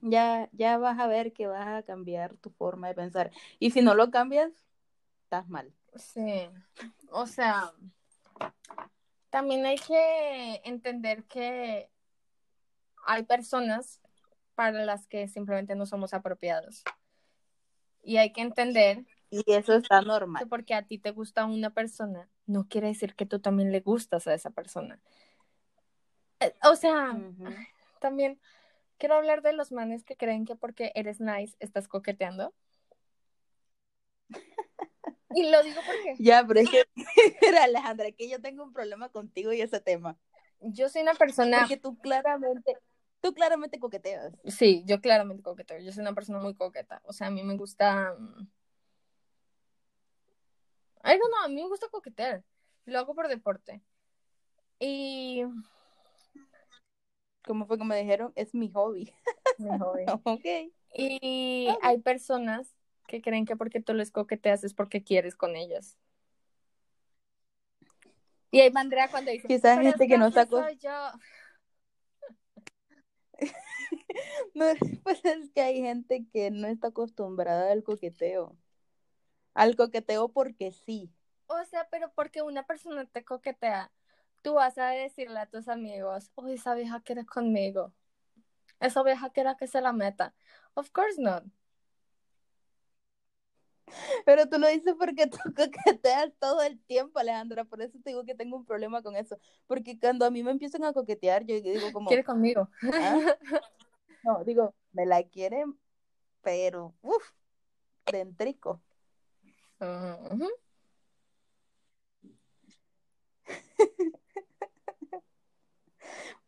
[0.02, 3.30] ya, ya vas a ver que vas a cambiar tu forma de pensar.
[3.58, 4.52] Y si no lo cambias,
[5.24, 5.72] estás mal.
[5.96, 6.48] Sí,
[7.10, 7.72] o sea,
[9.30, 11.90] también hay que entender que
[13.06, 14.00] hay personas
[14.54, 16.82] para las que simplemente no somos apropiados.
[18.02, 20.46] Y hay que entender Y eso está que normal.
[20.48, 24.26] porque a ti te gusta una persona, no quiere decir que tú también le gustas
[24.26, 25.00] a esa persona.
[26.40, 27.16] Eh, O sea,
[28.00, 28.40] también
[29.02, 32.54] quiero hablar de los manes que creen que porque eres nice estás coqueteando.
[35.34, 36.84] Y lo digo porque Ya, pero es que,
[37.42, 40.16] mira, Alejandra, que yo tengo un problema contigo y ese tema.
[40.60, 42.76] yo soy una persona, Porque tú claramente,
[43.20, 44.34] tú claramente coqueteas.
[44.44, 47.56] sí, yo claramente coqueteo, yo soy una persona muy coqueta, o sea, a mí me
[47.56, 48.14] gusta,
[51.04, 52.44] I don't know, a mí me gusta coquetear,
[52.84, 53.82] lo hago por deporte.
[54.78, 55.42] Y
[57.44, 59.12] Como fue me dijeron, es mi hobby.
[59.58, 60.04] mi hobby.
[60.24, 60.72] Ok.
[60.94, 62.74] Y hay personas
[63.06, 65.96] que creen que porque tú les coqueteas es porque quieres con ellas.
[68.50, 70.76] Y hay Andrea cuando dice, Quizás "Pero gente es que no así está co- soy
[70.76, 70.90] yo".
[74.54, 74.66] No,
[75.02, 78.56] pues es que hay gente que no está acostumbrada al coqueteo.
[79.54, 81.10] Al coqueteo porque sí.
[81.46, 83.90] O sea, pero porque una persona te coquetea,
[84.42, 87.92] tú vas a decirle a tus amigos, oh, esa vieja quiere conmigo.
[88.80, 90.34] Esa vieja quiere que se la meta.
[90.74, 91.44] Of course not.
[94.24, 97.64] Pero tú lo dices porque tú coqueteas todo el tiempo, Alejandra.
[97.64, 99.38] Por eso te digo que tengo un problema con eso.
[99.66, 102.68] Porque cuando a mí me empiezan a coquetear, yo digo como, Quiere conmigo.
[102.82, 103.18] ¿ah?
[104.24, 105.76] No, digo, me la quieren,
[106.42, 107.32] pero, uff,
[108.06, 108.80] dentrico.
[109.80, 110.48] Ujú.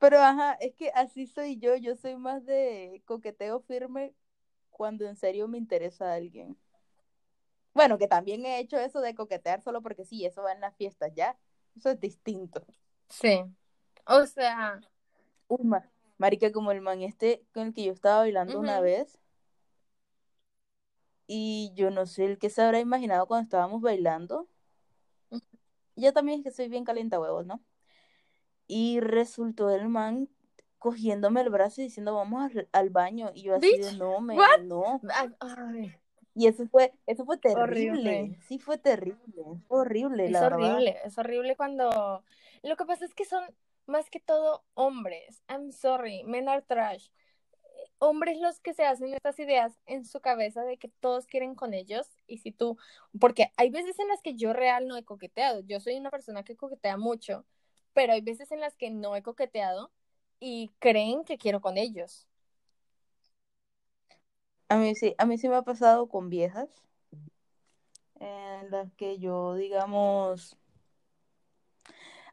[0.05, 1.77] Pero ajá, es que así soy yo.
[1.77, 4.15] Yo soy más de coqueteo firme
[4.71, 6.59] cuando en serio me interesa a alguien.
[7.73, 10.77] Bueno, que también he hecho eso de coquetear solo porque sí, eso va en las
[10.77, 11.39] fiestas, ¿ya?
[11.77, 12.65] Eso es distinto.
[13.09, 13.55] Sí.
[14.07, 14.81] O sea,
[15.49, 19.19] Uy, ma- marica, como el man este con el que yo estaba bailando una vez.
[21.27, 24.49] Y yo no sé el que se habrá imaginado cuando estábamos bailando.
[25.97, 27.61] Yo también es que soy bien calienta huevos, ¿no?
[28.67, 30.29] Y resultó el man
[30.79, 33.31] cogiéndome el brazo y diciendo, vamos al, al baño.
[33.35, 34.61] Y yo así de, no, me, what?
[34.63, 35.01] no.
[35.41, 35.95] ay,
[36.35, 37.91] Y eso fue, eso fue terrible.
[37.93, 38.39] horrible.
[38.49, 39.19] Sí fue terrible.
[39.69, 40.59] Fue horrible, Es la verdad.
[40.75, 42.23] horrible, es horrible cuando...
[42.63, 43.45] Lo que pasa es que son
[43.87, 45.43] más que todo hombres.
[45.49, 47.09] I'm sorry, men are trash.
[47.99, 51.73] Hombres los que se hacen estas ideas en su cabeza de que todos quieren con
[51.75, 52.77] ellos y si tú...
[53.21, 55.61] Porque hay veces en las que yo real no he coqueteado.
[55.61, 57.45] Yo soy una persona que coquetea mucho,
[57.95, 59.91] pero hay veces en las que no he coqueteado
[60.41, 62.27] y creen que quiero con ellos.
[64.69, 66.69] A mí sí, a mí sí me ha pasado con viejas
[68.21, 70.57] en las que yo, digamos,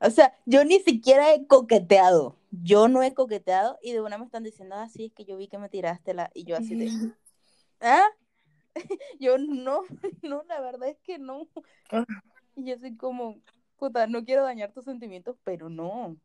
[0.02, 2.38] o sea, yo ni siquiera he coqueteado.
[2.52, 5.38] Yo no he coqueteado y de una me están diciendo, ah, sí, es que yo
[5.38, 6.90] vi que me tiraste la y yo así de,
[7.82, 8.08] ¿ah?
[9.20, 9.82] Yo no,
[10.24, 11.48] no, la verdad es que no.
[12.56, 13.42] Y yo soy como,
[13.82, 16.16] puta, no quiero dañar tus sentimientos, pero no,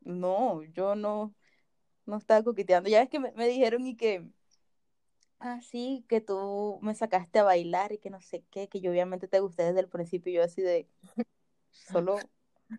[0.00, 1.32] no, yo no,
[2.06, 2.90] no estaba coqueteando.
[2.90, 4.28] Ya es que me, me dijeron y que,
[5.38, 8.90] ah, sí, que tú me sacaste a bailar y que no sé qué, que yo
[8.90, 10.88] obviamente te gusté desde el principio, yo así de,
[11.70, 12.18] solo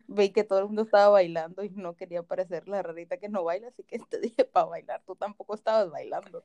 [0.08, 3.46] vi que todo el mundo estaba bailando y no quería parecer la rarita que no
[3.46, 6.44] baila, así que te dije para bailar, tú tampoco estabas bailando.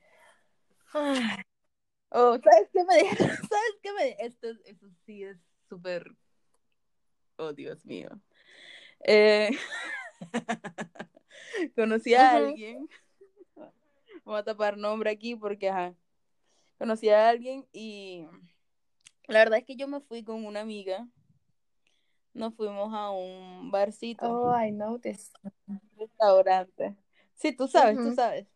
[2.14, 3.37] Oh, ¿sabes qué me dijeron?
[3.51, 6.14] ¿Sabes qué me Esto, eso sí es súper...
[7.37, 8.11] Oh, Dios mío.
[9.05, 9.51] Eh...
[11.77, 12.88] Conocí a alguien,
[14.25, 15.95] voy a tapar nombre aquí porque, ajá,
[16.79, 18.27] conocí a alguien y
[19.29, 21.07] la verdad es que yo me fui con una amiga,
[22.35, 24.27] nos fuimos a un barcito.
[24.27, 25.33] Oh, I know this.
[25.97, 26.97] Restaurante.
[27.35, 28.47] Sí, tú sabes, tú sabes.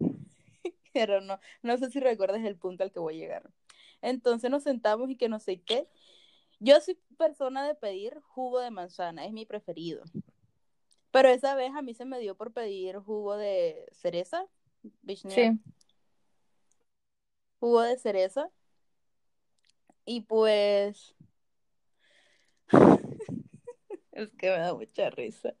[0.92, 3.50] Pero no, no sé si recuerdas el punto al que voy a llegar.
[4.02, 5.88] Entonces nos sentamos y que no sé qué.
[6.64, 10.04] Yo soy persona de pedir jugo de manzana, es mi preferido.
[11.10, 14.46] Pero esa vez a mí se me dio por pedir jugo de cereza.
[15.16, 15.58] Sí.
[17.58, 18.48] Jugo de cereza.
[20.04, 21.16] Y pues.
[24.12, 25.56] es que me da mucha risa.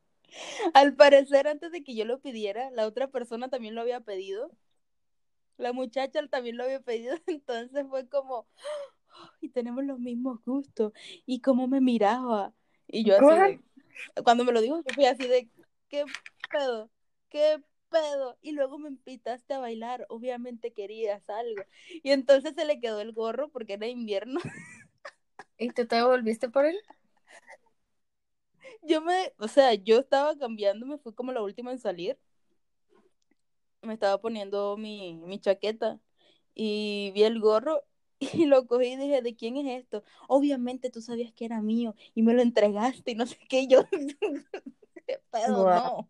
[0.72, 4.52] Al parecer, antes de que yo lo pidiera, la otra persona también lo había pedido.
[5.56, 8.46] La muchacha también lo había pedido, entonces fue como,
[9.42, 10.92] y tenemos los mismos gustos.
[11.26, 12.54] Y cómo me miraba.
[12.86, 13.60] Y yo así,
[14.24, 15.48] cuando me lo dijo, yo fui así de,
[15.88, 16.04] ¿qué
[16.50, 16.90] pedo?
[17.28, 18.38] ¿Qué pedo?
[18.42, 21.62] Y luego me invitaste a bailar, obviamente querías algo.
[22.02, 24.40] Y entonces se le quedó el gorro porque era invierno.
[25.58, 26.76] ¿Y tú te volviste por él?
[28.82, 32.18] Yo me, o sea, yo estaba cambiando, me fui como la última en salir.
[33.82, 36.00] Me estaba poniendo mi, mi chaqueta
[36.54, 37.82] y vi el gorro
[38.32, 40.02] y lo cogí y dije, ¿de quién es esto?
[40.28, 43.66] Obviamente tú sabías que era mío y me lo entregaste y no sé qué.
[43.66, 43.84] Yo,
[45.06, 45.64] ¿qué pedo?
[45.66, 46.08] No,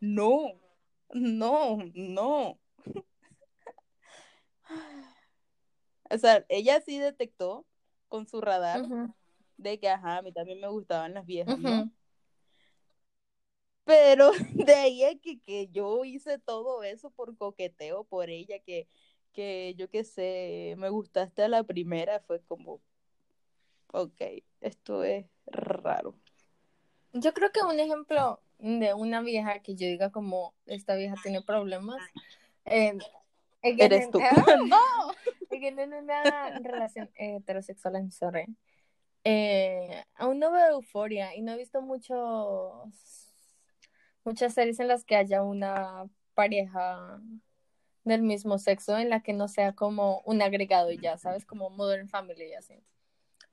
[0.00, 0.60] no,
[1.12, 2.58] no, no.
[6.10, 7.66] O sea, ella sí detectó
[8.08, 8.82] con su radar
[9.56, 11.90] de que, ajá, a mí también me gustaban las viejas, ¿no?
[13.84, 14.30] Pero
[14.68, 18.86] de ahí es que, que yo hice todo eso por coqueteo por ella, que
[19.34, 22.80] que yo qué sé, me gustaste a la primera, fue como,
[23.92, 24.22] ok,
[24.60, 26.14] esto es raro.
[27.12, 31.42] Yo creo que un ejemplo de una vieja que yo diga como, esta vieja tiene
[31.42, 32.00] problemas,
[32.64, 32.96] eh,
[33.62, 34.18] eres tú.
[34.68, 34.78] no,
[35.50, 38.46] en una relación heterosexual, I'm sorry.
[39.24, 43.32] Eh, aún no veo euforia y no he visto muchos
[44.24, 47.20] muchas series en las que haya una pareja
[48.04, 51.44] del mismo sexo en la que no sea como un agregado y ya, ¿sabes?
[51.46, 52.74] Como Modern Family y así.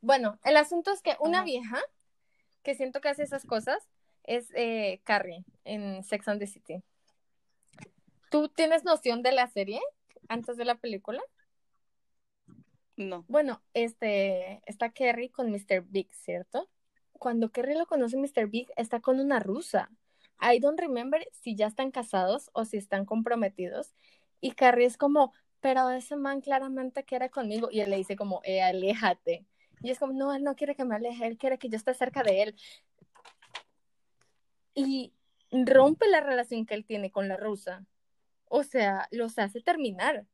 [0.02, 1.80] Bueno, el asunto es que una vieja
[2.64, 3.88] que siento que hace esas cosas
[4.24, 6.84] es eh, Carrie en Sex and the City.
[8.30, 9.82] ¿Tú tienes noción de la serie
[10.28, 11.22] antes de la película?
[12.98, 13.26] No.
[13.28, 15.82] Bueno, este, está Carrie con Mr.
[15.88, 16.70] Big, ¿cierto?
[17.14, 18.48] Cuando Carrie lo conoce Mr.
[18.48, 19.90] Big, está con una rusa.
[20.42, 23.94] I don't remember si ya están casados o si están comprometidos.
[24.42, 27.70] Y Carrie es como, pero ese man claramente quiere conmigo.
[27.72, 29.46] Y él le dice como, eh, aléjate.
[29.82, 31.94] Y es como, no, él no quiere que me aleje, él quiere que yo esté
[31.94, 32.56] cerca de él.
[34.74, 35.14] Y
[35.52, 37.86] rompe la relación que él tiene con la rusa.
[38.46, 40.26] O sea, los hace terminar.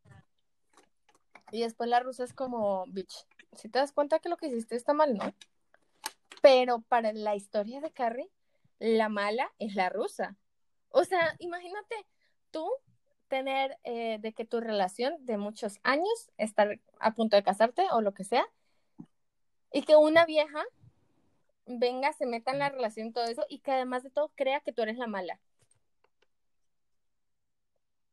[1.51, 4.75] Y después la rusa es como, bitch, si te das cuenta que lo que hiciste
[4.75, 5.33] está mal, ¿no?
[6.41, 8.29] Pero para la historia de Carrie,
[8.79, 10.35] la mala es la rusa.
[10.89, 11.95] O sea, imagínate
[12.51, 12.69] tú
[13.27, 18.01] tener eh, de que tu relación de muchos años, estar a punto de casarte o
[18.01, 18.45] lo que sea,
[19.71, 20.63] y que una vieja
[21.67, 24.71] venga, se meta en la relación, todo eso, y que además de todo crea que
[24.71, 25.39] tú eres la mala.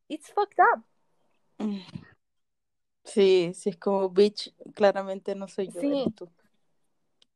[0.09, 0.85] It's fucked up.
[3.05, 6.13] Sí, sí, es como, bitch, claramente no soy yo, sí.
[6.17, 6.31] tú.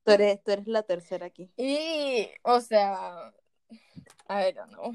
[0.03, 1.51] Tú eres, tú eres la tercera aquí.
[1.57, 3.33] Y, o sea,
[4.29, 4.93] I don't know.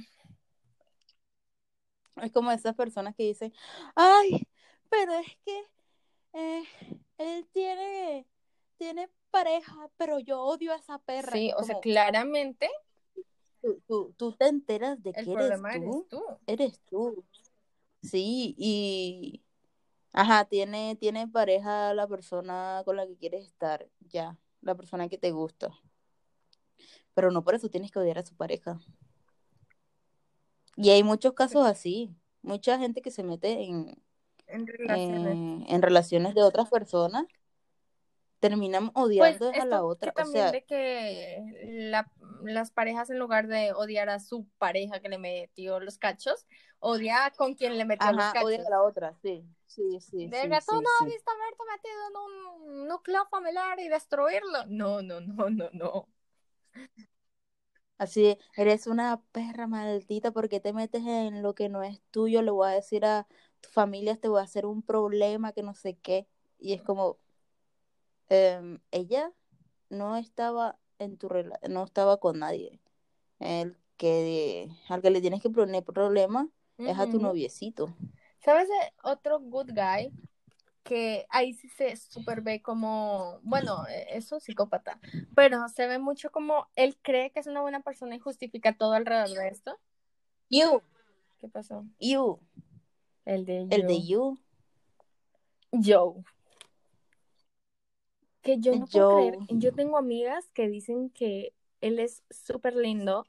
[2.17, 3.53] Es como esas personas que dicen,
[3.95, 4.47] ay,
[4.89, 5.63] pero es que
[6.33, 6.63] eh,
[7.17, 8.27] él tiene,
[8.77, 11.31] tiene pareja, pero yo odio a esa perra.
[11.31, 12.69] Sí, o sea, claramente.
[13.87, 16.23] Tú, tú, te enteras de que eres tú, eres tú.
[16.45, 17.25] Eres tú.
[18.01, 19.41] Sí, y.
[20.11, 25.17] Ajá, tiene, tiene pareja la persona con la que quieres estar, ya, la persona que
[25.17, 25.71] te gusta.
[27.15, 28.79] Pero no por eso tienes que odiar a su pareja.
[30.75, 34.01] Y hay muchos casos así, mucha gente que se mete en,
[34.47, 37.25] en relaciones, en relaciones de otras personas
[38.39, 40.13] terminan Pues odiando es a la que otra.
[40.17, 41.43] O también sea, de que
[41.91, 42.11] la-
[42.43, 46.45] las parejas en lugar de odiar a su pareja que le metió los cachos,
[46.79, 48.67] odia con quien le metió los ajá, odian cachos.
[48.67, 51.05] a la otra, sí, sí, sí, De sí, que tú sí, no sí.
[51.05, 52.15] debiste haberte metido en
[52.81, 54.65] un núcleo familiar y destruirlo.
[54.67, 56.07] No, no, no, no, no.
[57.97, 62.51] Así, eres una perra maldita porque te metes en lo que no es tuyo, le
[62.51, 63.27] voy a decir a
[63.61, 66.27] tu familia, te voy a hacer un problema que no sé qué.
[66.59, 67.19] Y es como,
[68.29, 69.31] em, ella
[69.89, 72.81] no estaba en tu rela- no estaba con nadie.
[73.39, 76.49] El que al que le tienes que poner problema
[76.85, 77.95] es a tu noviecito.
[78.39, 78.69] ¿Sabes
[79.03, 80.13] otro good guy?
[80.83, 84.99] Que ahí sí se super ve como, bueno, eh, es un psicópata,
[85.33, 88.93] pero se ve mucho como él cree que es una buena persona y justifica todo
[88.93, 89.79] alrededor de esto.
[90.49, 90.81] You,
[91.39, 91.85] ¿Qué pasó?
[91.99, 92.39] you,
[93.25, 93.87] El de el Joe.
[93.87, 94.37] de you,
[95.71, 96.23] Joe.
[98.41, 99.37] Que yo no puedo creer.
[99.49, 103.25] Yo tengo amigas que dicen que él es súper lindo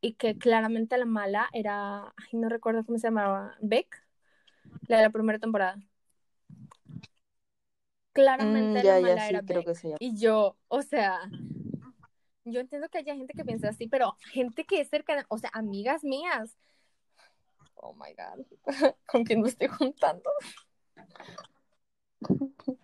[0.00, 4.04] y que claramente la mala era, ay, no recuerdo cómo se llamaba, Beck,
[4.86, 5.78] la de la primera temporada.
[8.16, 9.94] Claramente Mm, la ya, mala ya, sí, era creo que.
[10.00, 11.20] Y yo, o sea,
[12.44, 15.50] yo entiendo que haya gente que piensa así, pero gente que es cercana, o sea,
[15.52, 16.56] amigas mías.
[17.74, 18.46] Oh my God,
[19.06, 20.30] ¿con quién me estoy juntando?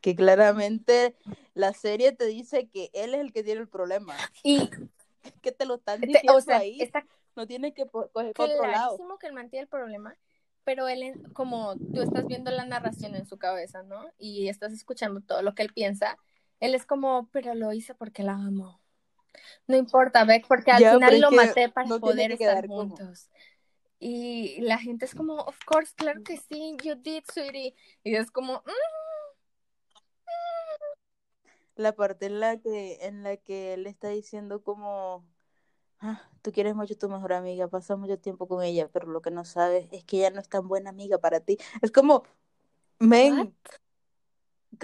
[0.00, 1.14] Que claramente
[1.54, 4.16] la serie te dice que él es el que tiene el problema.
[4.42, 4.68] Y,
[5.42, 6.90] Que te lo están diciendo o sea, ahí.
[7.36, 8.96] No tienes que coger otro lado.
[8.96, 10.16] clarísimo que él mantiene el problema,
[10.64, 14.06] pero él, como tú estás viendo la narración en su cabeza, ¿no?
[14.18, 16.18] Y estás escuchando todo lo que él piensa,
[16.60, 18.80] él es como, pero lo hice porque la amo.
[19.66, 23.30] No importa, Beck, porque al Ya, final lo maté para no poder estar como- juntos.
[23.98, 27.74] Y la gente es como, of course, claro que sí, you did, sweetie.
[28.02, 28.70] Y es como, "Mm,
[31.76, 35.24] La parte en la que, en la que él está diciendo como,
[36.04, 39.22] "Ah, tú quieres mucho a tu mejor amiga, pasas mucho tiempo con ella, pero lo
[39.22, 41.58] que no sabes es que ella no es tan buena amiga para ti.
[41.80, 42.24] Es como,
[42.98, 43.54] men?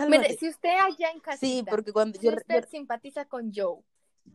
[0.09, 3.53] Mire, si usted allá en casita, Sí, porque cuando si yo, yo- usted simpatiza con
[3.55, 3.83] Joe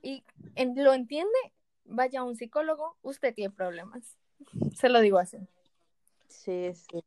[0.02, 0.24] y
[0.56, 1.32] en- lo entiende,
[1.86, 4.17] vaya a un psicólogo, usted tiene problemas.
[4.76, 5.38] Se lo digo así.
[6.28, 7.04] sí, sí.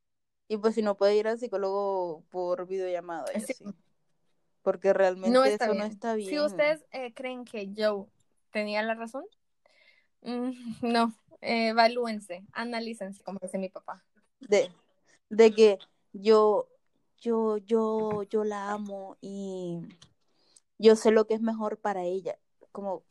[0.49, 3.55] Y pues si no puede ir al psicólogo por videollamada, Sí.
[4.63, 5.79] Porque realmente No eso bien.
[5.79, 6.31] no está bien.
[6.31, 8.07] Si ustedes eh, creen que Joe
[8.51, 9.25] tenía la razón,
[10.23, 10.51] mm,
[10.83, 14.05] no, eh, evalúense, analícense, como dice mi papá.
[14.41, 14.71] de,
[15.31, 15.79] de que
[16.13, 16.69] yo,
[17.21, 19.81] yo, yo, yo la amo y
[20.79, 22.39] yo sé lo que es mejor para ella.
[22.73, 23.05] Como,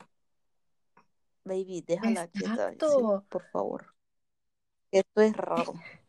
[1.44, 2.78] baby, déjala quieta, sí,
[3.30, 3.94] por favor.
[4.91, 5.74] Esto es raro.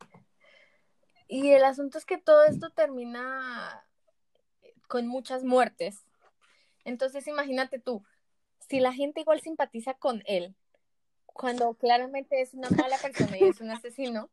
[1.29, 3.85] Y el asunto es que todo esto termina
[4.87, 6.05] con muchas muertes.
[6.85, 8.05] Entonces, imagínate tú,
[8.69, 10.55] si la gente igual simpatiza con él,
[11.37, 14.31] cuando claramente es una mala persona y es un asesino,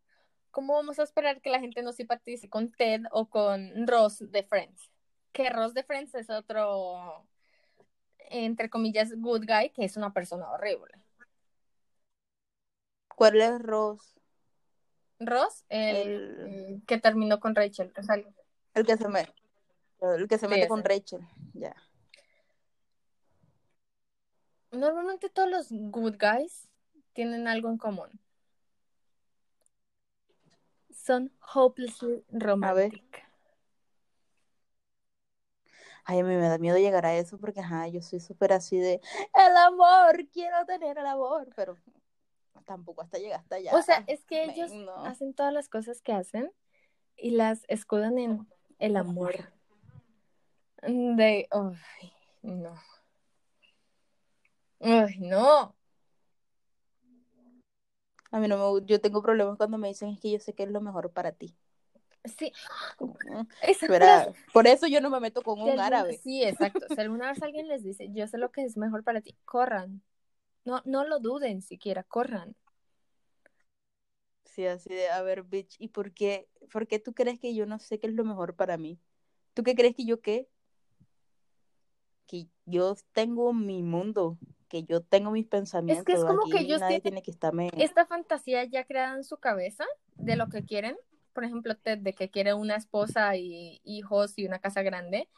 [0.51, 4.43] ¿cómo vamos a esperar que la gente no simpatice con Ted o con Ross de
[4.43, 4.89] Friends?
[5.31, 7.25] Que Ross de Friends es otro,
[8.29, 10.93] entre comillas, good guy, que es una persona horrible.
[13.15, 14.15] ¿Cuál es Ross?
[15.19, 18.15] Ross, el, El, que terminó con Rachel, o sea,
[18.73, 19.27] el que se me,
[20.01, 20.67] el que se Sí, mete ese.
[20.67, 21.21] con Rachel.
[21.53, 21.75] Ya.
[24.71, 26.67] Normalmente todos los good guys
[27.13, 28.09] tienen algo en común.
[30.91, 33.23] Son hopelessly romantic.
[36.05, 38.77] Ay, a mí me da miedo llegar a eso porque, ajá, yo soy súper así
[38.77, 38.99] de,
[39.33, 41.77] el amor, quiero tener el amor, pero
[42.65, 43.71] tampoco hasta llega hasta allá.
[43.73, 45.05] O sea, es que ellos no.
[45.05, 46.51] hacen todas las cosas que hacen
[47.15, 48.47] y las escudan en
[48.79, 49.53] el amor.
[50.81, 52.75] De, ay, no.
[54.81, 55.75] Ay, no.
[58.33, 60.63] A mí no me yo tengo problemas cuando me dicen es que yo sé que
[60.63, 61.55] es lo mejor para ti.
[62.25, 62.51] Sí,
[62.99, 63.45] mm,
[63.85, 66.17] frase, por eso yo no me meto con si un alguna- árabe.
[66.23, 66.87] Sí, exacto.
[66.89, 70.01] Si alguna vez alguien les dice, yo sé lo que es mejor para ti, corran.
[70.65, 72.55] No, no lo duden siquiera, corran.
[74.45, 77.67] Sí, así de, a ver, bitch, ¿y por qué, por qué tú crees que yo
[77.67, 78.99] no sé qué es lo mejor para mí?
[79.53, 80.49] ¿Tú qué crees que yo qué?
[82.25, 84.39] Que yo tengo mi mundo,
[84.73, 86.25] que yo tengo mis pensamientos.
[86.25, 87.69] como Aquí que ellos nadie tiene que estarme.
[87.77, 90.97] esta fantasía ya creada en su cabeza de lo que quieren,
[91.31, 95.29] por ejemplo, Ted, de que quiere una esposa y hijos y una casa grande,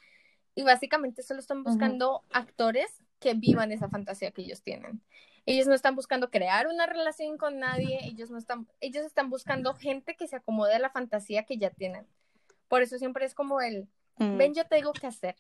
[0.56, 5.02] y básicamente solo están buscando actores que vivan esa fantasía que ellos tienen.
[5.46, 9.74] Ellos no están buscando crear una relación con nadie, ellos no están, ellos están buscando
[9.74, 12.08] gente que se acomode a la fantasía que ya tienen.
[12.70, 15.36] Por eso siempre es como el, Mm, ven, yo te digo qué hacer,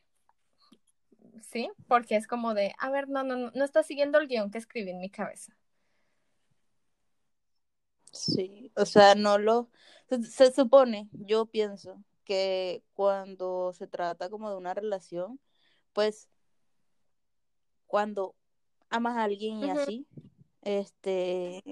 [1.42, 1.70] ¿sí?
[1.88, 4.58] Porque es como de, a ver, no, no, no, no estás siguiendo el guion que
[4.58, 5.56] escribí en mi cabeza.
[8.12, 9.70] Sí, o sea, no lo...
[10.10, 15.40] Se, se supone, yo pienso, que cuando se trata como de una relación,
[15.94, 16.30] pues
[17.86, 18.36] cuando
[18.90, 20.08] amas a alguien y así,
[20.62, 21.64] este,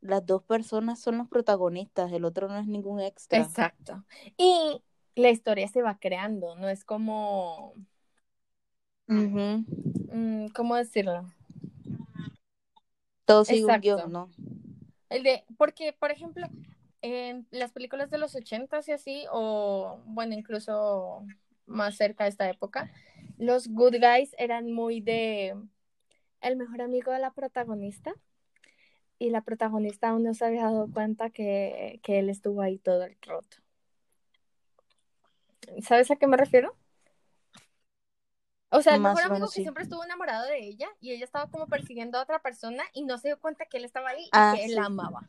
[0.00, 3.40] las dos personas son los protagonistas, el otro no es ningún extra.
[3.40, 4.04] Exacto.
[4.36, 4.82] Y
[5.14, 7.74] la historia se va creando, no es como,
[9.08, 11.24] Mm, ¿cómo decirlo?
[13.24, 14.30] Todo sigue un guion, ¿no?
[15.08, 16.46] El de, porque, por ejemplo,
[17.02, 21.24] en las películas de los ochentas y así, o bueno, incluso
[21.66, 22.90] más cerca de esta época,
[23.38, 25.54] los good guys eran muy de
[26.40, 28.14] el mejor amigo de la protagonista
[29.18, 33.04] y la protagonista aún no se había dado cuenta que, que él estuvo ahí todo
[33.04, 33.58] el rato.
[35.82, 36.76] ¿Sabes a qué me refiero?
[38.70, 39.62] O sea, el Más mejor amigo que sí.
[39.62, 43.16] siempre estuvo enamorado de ella y ella estaba como persiguiendo a otra persona y no
[43.18, 44.76] se dio cuenta que él estaba ahí y Ah, que él sí.
[44.76, 45.26] la amaba.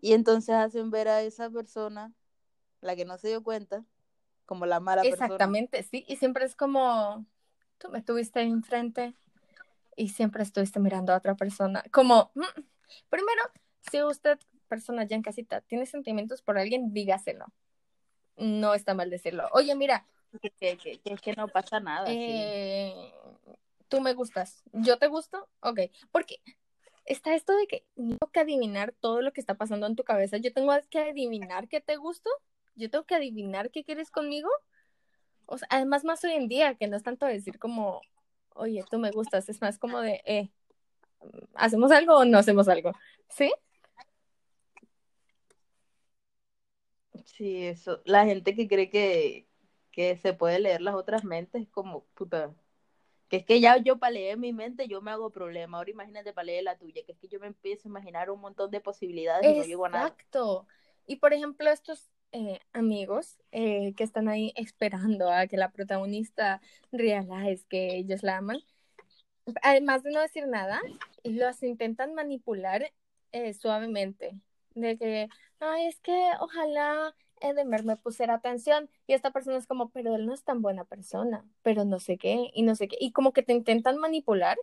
[0.00, 2.12] Y entonces hacen ver a esa persona,
[2.80, 3.84] la que no se dio cuenta,
[4.46, 5.26] como la mala persona.
[5.26, 6.04] Exactamente, sí.
[6.06, 7.26] Y siempre es como,
[7.78, 9.14] tú me tuviste enfrente
[9.96, 11.82] y siempre estuviste mirando a otra persona.
[11.90, 12.60] Como, mm,
[13.10, 13.42] primero,
[13.90, 17.46] si usted, persona ya en casita, tiene sentimientos por alguien, dígaselo.
[18.36, 19.48] No está mal decirlo.
[19.52, 20.06] Oye, mira,
[20.40, 22.06] Que, que, que, que es que no pasa nada.
[22.06, 22.14] sí.
[22.18, 23.12] eh,
[23.88, 25.80] tú me gustas, yo te gusto, ok.
[26.12, 26.40] Porque
[27.04, 30.36] está esto de que tengo que adivinar todo lo que está pasando en tu cabeza.
[30.36, 32.30] Yo tengo que adivinar que te gusto,
[32.74, 34.50] yo tengo que adivinar qué quieres conmigo.
[35.46, 38.02] O sea, además más hoy en día, que no es tanto decir como,
[38.54, 40.50] oye, tú me gustas, es más como de, eh,
[41.54, 42.92] ¿hacemos algo o no hacemos algo?
[43.30, 43.52] ¿Sí?
[47.24, 48.02] Sí, eso.
[48.04, 49.47] La gente que cree que,
[49.98, 52.54] que se puede leer las otras mentes es como, puta.
[53.26, 55.78] Que es que ya yo para leer mi mente yo me hago problema.
[55.78, 58.70] Ahora imagínate para la tuya, que es que yo me empiezo a imaginar un montón
[58.70, 60.06] de posibilidades y no llego a nada.
[60.06, 60.68] Exacto.
[61.04, 66.60] Y por ejemplo, estos eh, amigos eh, que están ahí esperando a que la protagonista
[66.92, 68.60] realize que ellos la aman,
[69.62, 70.80] además de no decir nada,
[71.24, 72.92] los intentan manipular
[73.32, 74.40] eh, suavemente.
[74.76, 75.28] De que,
[75.58, 78.88] ay, es que ojalá Edemer me pusiera atención.
[79.06, 82.18] Y esta persona es como, pero él no es tan buena persona, pero no sé
[82.18, 82.96] qué, y no sé qué.
[83.00, 84.58] Y como que te intentan manipular.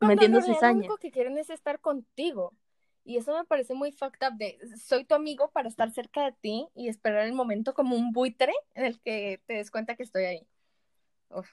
[0.00, 0.72] Metiendo realidad cizaña.
[0.72, 2.52] Lo único que quieren es estar contigo.
[3.04, 6.32] Y eso me parece muy fucked up de soy tu amigo para estar cerca de
[6.32, 10.02] ti y esperar el momento como un buitre en el que te des cuenta que
[10.02, 10.46] estoy ahí.
[11.30, 11.48] Uf.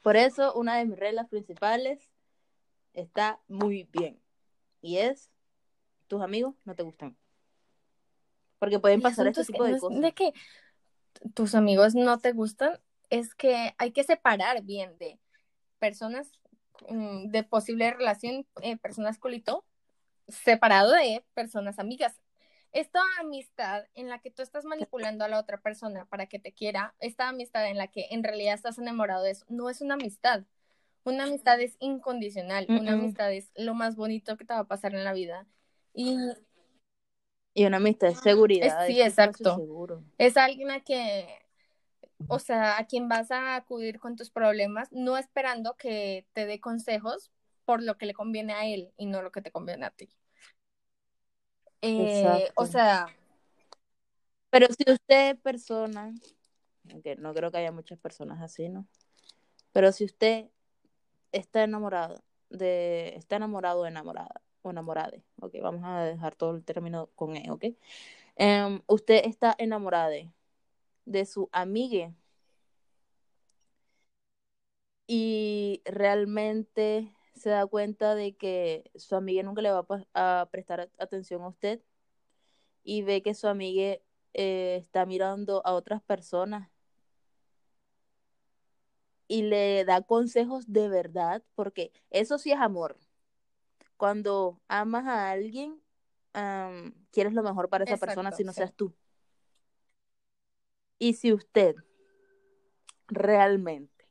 [0.00, 2.08] Por eso, una de mis reglas principales
[2.94, 4.20] está muy bien.
[4.80, 5.28] Y es,
[6.10, 7.16] tus amigos no te gustan.
[8.58, 10.00] Porque pueden pasar este tipo de no cosas.
[10.02, 10.34] de que
[11.32, 15.18] tus amigos no te gustan, es que hay que separar bien de
[15.78, 16.28] personas
[16.88, 19.64] mm, de posible relación, eh, personas colito,
[20.28, 22.20] separado de personas amigas.
[22.72, 26.52] Esta amistad en la que tú estás manipulando a la otra persona para que te
[26.52, 29.94] quiera, esta amistad en la que en realidad estás enamorado de eso, no es una
[29.94, 30.44] amistad.
[31.02, 34.68] Una amistad es incondicional, Mm, una amistad es lo más bonito que te va a
[34.68, 35.46] pasar en la vida.
[35.94, 36.16] Y
[37.54, 38.86] Y una amistad es seguridad.
[38.86, 40.04] sí, es espacio exacto.
[40.18, 41.26] es alguien a que,
[42.28, 46.60] o sea, a quien vas a acudir con tus problemas, no esperando que te dé
[46.60, 47.30] consejos
[47.64, 50.08] por lo que le conviene a él y no lo que te conviene a ti.
[51.82, 53.06] Eh, o sea,
[54.50, 56.12] Pero si usted, persona,
[56.90, 58.86] aunque no creo que haya muchas personas así, ¿no?
[59.72, 60.50] Pero si usted
[61.32, 66.64] está enamorado de, está enamorado o enamorada, o enamorade, ok, vamos a dejar todo el
[66.64, 67.64] término con E, ok.
[68.36, 70.16] Em, usted está enamorada
[71.06, 72.14] de su amiga
[75.06, 81.42] y realmente se da cuenta de que su amiga nunca le va a, prestar atención
[81.42, 81.82] a usted
[82.84, 83.98] y ve que su amiga
[84.34, 86.70] eh, está mirando a otras personas
[89.28, 92.98] y le da consejos de verdad, porque eso sí es amor.
[94.00, 95.78] Cuando amas a alguien,
[97.10, 98.56] quieres lo mejor para esa persona, si no sí.
[98.56, 98.94] seas tú.
[100.98, 101.76] Y si usted
[103.08, 104.08] realmente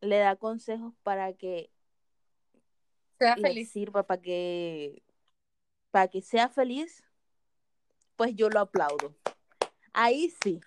[0.00, 1.70] le da consejos para que
[3.16, 3.70] sea le feliz.
[3.70, 5.04] sirva, para que,
[5.92, 7.04] para que sea feliz,
[8.16, 9.14] pues yo lo aplaudo.
[9.92, 10.60] Ahí sí,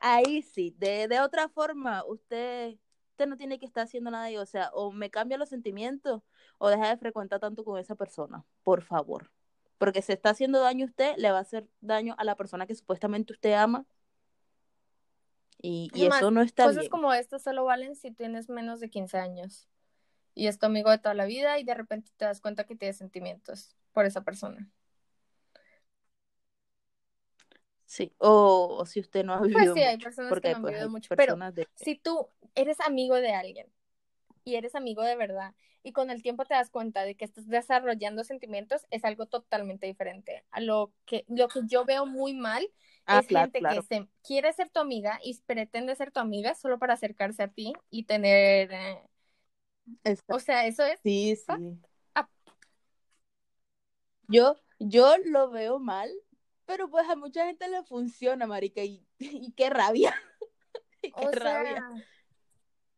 [0.00, 0.74] ahí sí.
[0.76, 2.76] De, de otra forma, usted,
[3.18, 4.30] usted no tiene que estar haciendo nada.
[4.30, 6.22] y, O sea, o me cambia los sentimientos
[6.58, 9.32] o deja de frecuentar tanto con esa persona, por favor.
[9.76, 12.66] Porque se está haciendo daño a usted, le va a hacer daño a la persona
[12.66, 13.84] que supuestamente usted ama.
[15.60, 16.90] Y, y Además, eso no está Cosas bien.
[16.90, 19.68] como estas solo valen si tienes menos de 15 años
[20.36, 22.76] y es tu amigo de toda la vida y de repente te das cuenta que
[22.76, 24.70] tienes sentimientos por esa persona.
[27.88, 30.50] Sí, o, o si usted no ha vivido Pues sí, hay mucho, personas porque que
[30.50, 31.66] no han pues, vivido hay mucho, pero de...
[31.76, 33.66] si tú eres amigo de alguien
[34.44, 37.48] y eres amigo de verdad y con el tiempo te das cuenta de que estás
[37.48, 40.44] desarrollando sentimientos, es algo totalmente diferente.
[40.50, 42.68] A lo que, lo que yo veo muy mal
[43.06, 43.82] Ah, es claro, gente claro.
[43.82, 47.48] que se quiere ser tu amiga y pretende ser tu amiga solo para acercarse a
[47.48, 49.02] ti y tener, eh,
[50.28, 51.78] o sea, eso es, Sí, sí.
[54.28, 56.10] Yo, yo lo veo mal,
[56.68, 60.14] pero pues a mucha gente le funciona, marica, y, y qué rabia,
[61.02, 62.08] y qué O rabia, sea,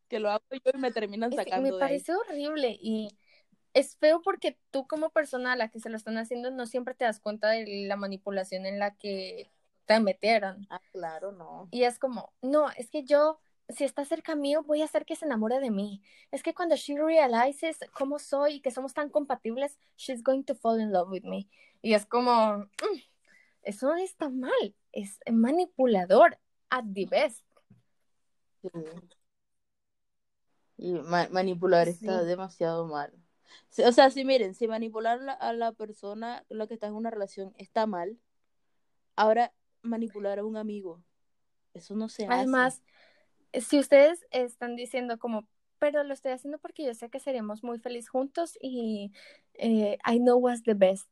[0.09, 2.03] que lo hago yo y me terminan es me sacando de ahí.
[2.03, 3.17] parece horrible y
[3.75, 6.95] es feo porque tú como persona a la que se lo están haciendo no siempre
[6.95, 9.53] te das cuenta de la manipulación en la que
[9.87, 10.67] te metieron.
[10.71, 11.69] Ah, claro, no.
[11.71, 15.17] Y es como, no, es que yo, si está cerca mío, voy a hacer que
[15.17, 16.03] se enamore de mí.
[16.33, 20.55] Es que cuando she realizes cómo soy y que somos tan compatibles, she's going to
[20.57, 21.49] fall in love with me.
[21.83, 23.10] Y es como, mm,
[23.63, 26.39] eso no está mal, es manipulador
[26.71, 27.45] at the best.
[28.63, 28.69] Sí.
[30.77, 33.13] Y ma- manipular está demasiado mal.
[33.87, 37.11] O sea, si miren, si manipular la- a la persona la que está en una
[37.11, 38.19] relación está mal,
[39.17, 39.53] ahora
[39.83, 41.03] manipular a un amigo,
[41.75, 42.35] eso no se hace.
[42.35, 42.83] Además,
[43.53, 45.47] si ustedes están diciendo como,
[45.79, 49.13] pero lo estoy haciendo porque yo sé que seríamos muy felices juntos y
[49.55, 51.09] eh, I know what's the best.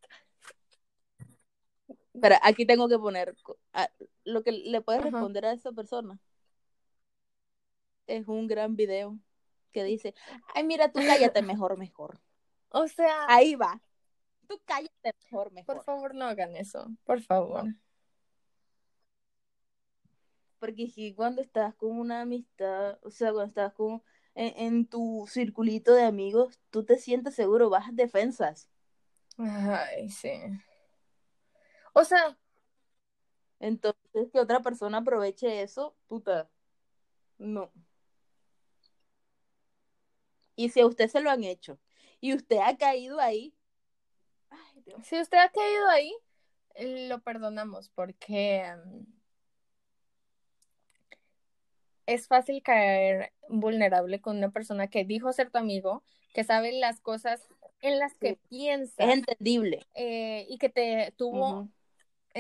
[2.20, 3.36] Pero aquí tengo que poner
[3.72, 3.90] a-
[4.24, 5.10] lo que le puedes Ajá.
[5.10, 6.18] responder a esa persona.
[8.06, 9.18] Es un gran video
[9.72, 10.14] que dice,
[10.54, 12.20] ay, mira, tú cállate mejor, mejor.
[12.70, 13.80] O sea, Ahí va.
[14.46, 15.84] Tú cállate mejor, por mejor.
[15.84, 17.66] favor no hagan eso, por favor.
[20.58, 24.02] Porque si cuando estás con una amistad, o sea, cuando estás con
[24.34, 28.68] en, en tu circulito de amigos, tú te sientes seguro, bajas defensas.
[29.36, 30.30] Ay, sí.
[31.98, 32.38] O sea,
[33.58, 36.48] Entonces, que otra persona aproveche eso, puta,
[37.38, 37.72] no.
[40.54, 41.80] Y si a usted se lo han hecho
[42.20, 43.52] y usted ha caído ahí,
[44.50, 45.04] ay, Dios.
[45.06, 46.14] si usted ha caído ahí,
[47.08, 49.04] lo perdonamos porque um,
[52.06, 57.00] es fácil caer vulnerable con una persona que dijo ser tu amigo, que sabe las
[57.00, 57.40] cosas
[57.80, 58.40] en las que Sí.
[58.48, 59.84] piensa es entendible.
[59.94, 61.68] eh, y que te tuvo.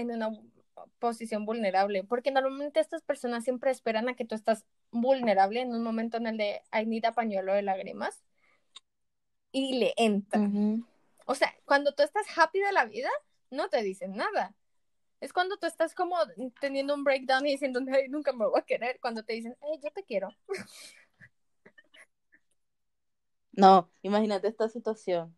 [0.00, 0.30] En una
[0.98, 5.82] posición vulnerable, porque normalmente estas personas siempre esperan a que tú estás vulnerable en un
[5.82, 8.22] momento en el de I need a pañuelo de lágrimas
[9.52, 10.40] y le entra.
[11.26, 13.10] O sea, cuando tú estás happy de la vida,
[13.50, 14.54] no te dicen nada.
[15.20, 16.16] Es cuando tú estás como
[16.60, 19.80] teniendo un breakdown y diciendo, "Ay, nunca me voy a querer, cuando te dicen, hey,
[19.82, 20.28] yo te quiero.
[23.52, 25.37] No, imagínate esta situación.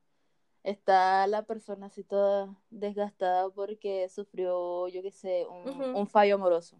[0.63, 6.77] Está la persona así toda desgastada porque sufrió, yo qué sé, un, fallo amoroso.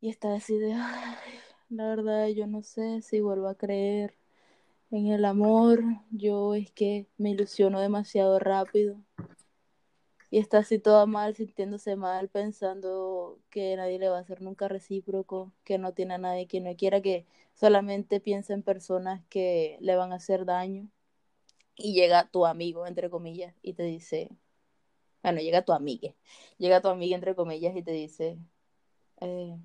[0.00, 1.38] Y está así de, "Ay,
[1.68, 4.16] la verdad, yo no sé si vuelvo a creer
[4.90, 5.82] en el amor.
[6.10, 8.96] Yo es que me ilusiono demasiado rápido.
[10.30, 14.68] Y está así toda mal, sintiéndose mal, pensando que nadie le va a hacer nunca
[14.68, 19.78] recíproco, que no tiene a nadie que no quiera, que solamente piensa en personas que
[19.80, 20.88] le van a hacer daño.
[21.76, 24.30] Y llega tu amigo, entre comillas, y te dice,
[25.22, 26.14] bueno, llega tu amiga,
[26.58, 28.38] llega tu amiga, entre comillas, y te dice,
[29.20, 29.58] eh,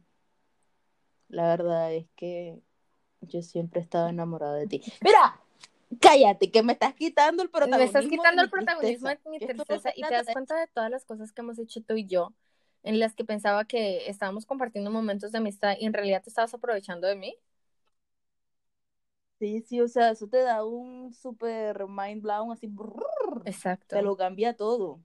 [1.30, 2.62] la verdad es que
[3.22, 4.82] yo siempre he estado enamorada de ti.
[5.02, 5.40] Mira,
[6.00, 7.94] cállate, que me estás quitando el protagonismo.
[7.94, 11.06] Me estás quitando el protagonismo de mi tristeza y te das cuenta de todas las
[11.06, 12.34] cosas que hemos hecho tú y yo,
[12.84, 16.54] en las que pensaba que estábamos compartiendo momentos de amistad y en realidad te estabas
[16.54, 17.36] aprovechando de mí.
[19.42, 23.96] Sí, sí, o sea, eso te da un super mind blown, así, brrr, Exacto.
[23.96, 25.02] te lo cambia todo.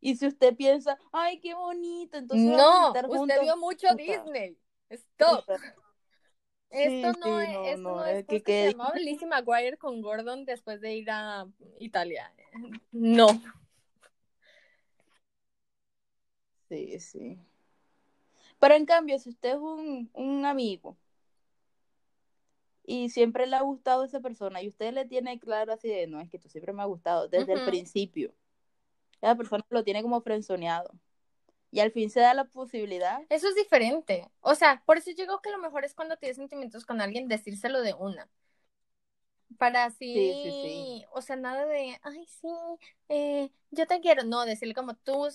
[0.00, 3.42] Y si usted piensa, ay, qué bonito, entonces vamos a No, estar usted juntos.
[3.42, 3.96] vio mucho puta.
[3.96, 4.56] Disney.
[4.88, 5.40] Stop.
[5.40, 5.58] Puta.
[6.70, 9.76] Esto Sí, no sí, es, no, esto no, no es que se llamaba Lizzie McGuire
[9.76, 11.46] con Gordon después de ir a
[11.80, 12.32] Italia.
[12.92, 13.28] No.
[16.70, 17.38] Sí, sí.
[18.58, 20.96] Pero en cambio, si usted es un, un amigo
[22.88, 26.20] y siempre le ha gustado esa persona y usted le tiene claro así de, no,
[26.20, 28.32] es que tú siempre me ha gustado desde el principio,
[29.20, 30.90] esa persona lo tiene como frenzoneado
[31.70, 34.26] y al fin se da la posibilidad, Eso es diferente.
[34.40, 37.28] O sea, por eso yo digo que lo mejor es cuando tienes sentimientos con alguien,
[37.28, 38.26] decírselo de una.
[39.58, 41.04] Para así, Sí, sí, sí.
[41.12, 42.48] o sea, nada de, ay, sí,
[43.10, 44.24] eh, yo te quiero.
[44.24, 45.28] No, decirle como tú,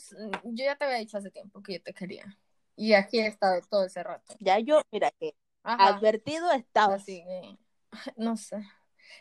[0.43, 2.36] yo ya te había dicho hace tiempo que yo te quería.
[2.76, 4.34] Y aquí he estado todo ese rato.
[4.39, 5.95] Ya yo, mira que Ajá.
[5.95, 6.47] advertido.
[6.74, 7.57] Así que,
[8.18, 8.57] no sé.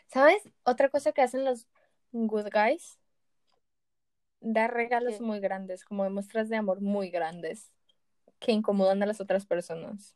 [0.07, 0.43] ¿Sabes?
[0.63, 1.67] Otra cosa que hacen los
[2.11, 2.99] good guys,
[4.39, 5.23] dar regalos ¿Qué?
[5.23, 7.71] muy grandes, como muestras de amor muy grandes,
[8.39, 10.15] que incomodan a las otras personas.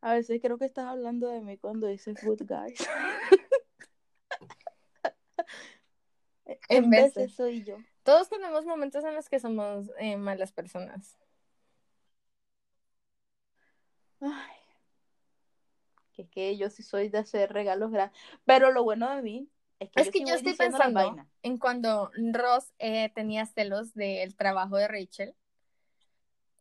[0.00, 2.78] A veces creo que estás hablando de mí cuando dices good guys.
[6.68, 7.14] En en veces.
[7.14, 7.78] veces soy yo.
[8.02, 11.16] Todos tenemos momentos en los que somos eh, malas personas.
[14.20, 14.30] Ay.
[16.12, 18.18] Que es que yo sí soy de hacer regalos grandes.
[18.44, 19.48] Pero lo bueno de mí
[19.80, 23.94] es que Es yo, que sí yo estoy pensando en cuando Ross eh, tenía celos
[23.94, 25.34] del trabajo de Rachel,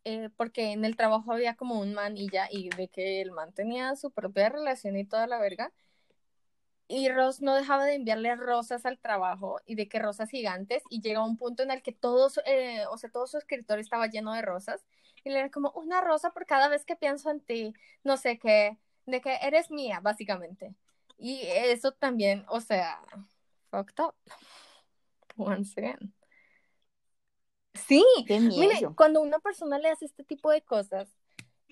[0.05, 3.31] eh, porque en el trabajo había como un man y ya, y de que el
[3.31, 5.71] man tenía su propia relación y toda la verga.
[6.89, 11.01] Y Ross no dejaba de enviarle rosas al trabajo y de que rosas gigantes, y
[11.01, 14.33] llega un punto en el que todos, eh, o sea, todo su escritorio estaba lleno
[14.33, 14.83] de rosas,
[15.23, 18.39] y le era como una rosa por cada vez que pienso en ti, no sé
[18.39, 20.73] qué, de que eres mía, básicamente.
[21.17, 23.01] Y eso también, o sea,
[23.69, 24.15] fucked up.
[25.37, 26.13] Once again.
[27.73, 31.09] Sí, mire, cuando una persona le hace este tipo de cosas,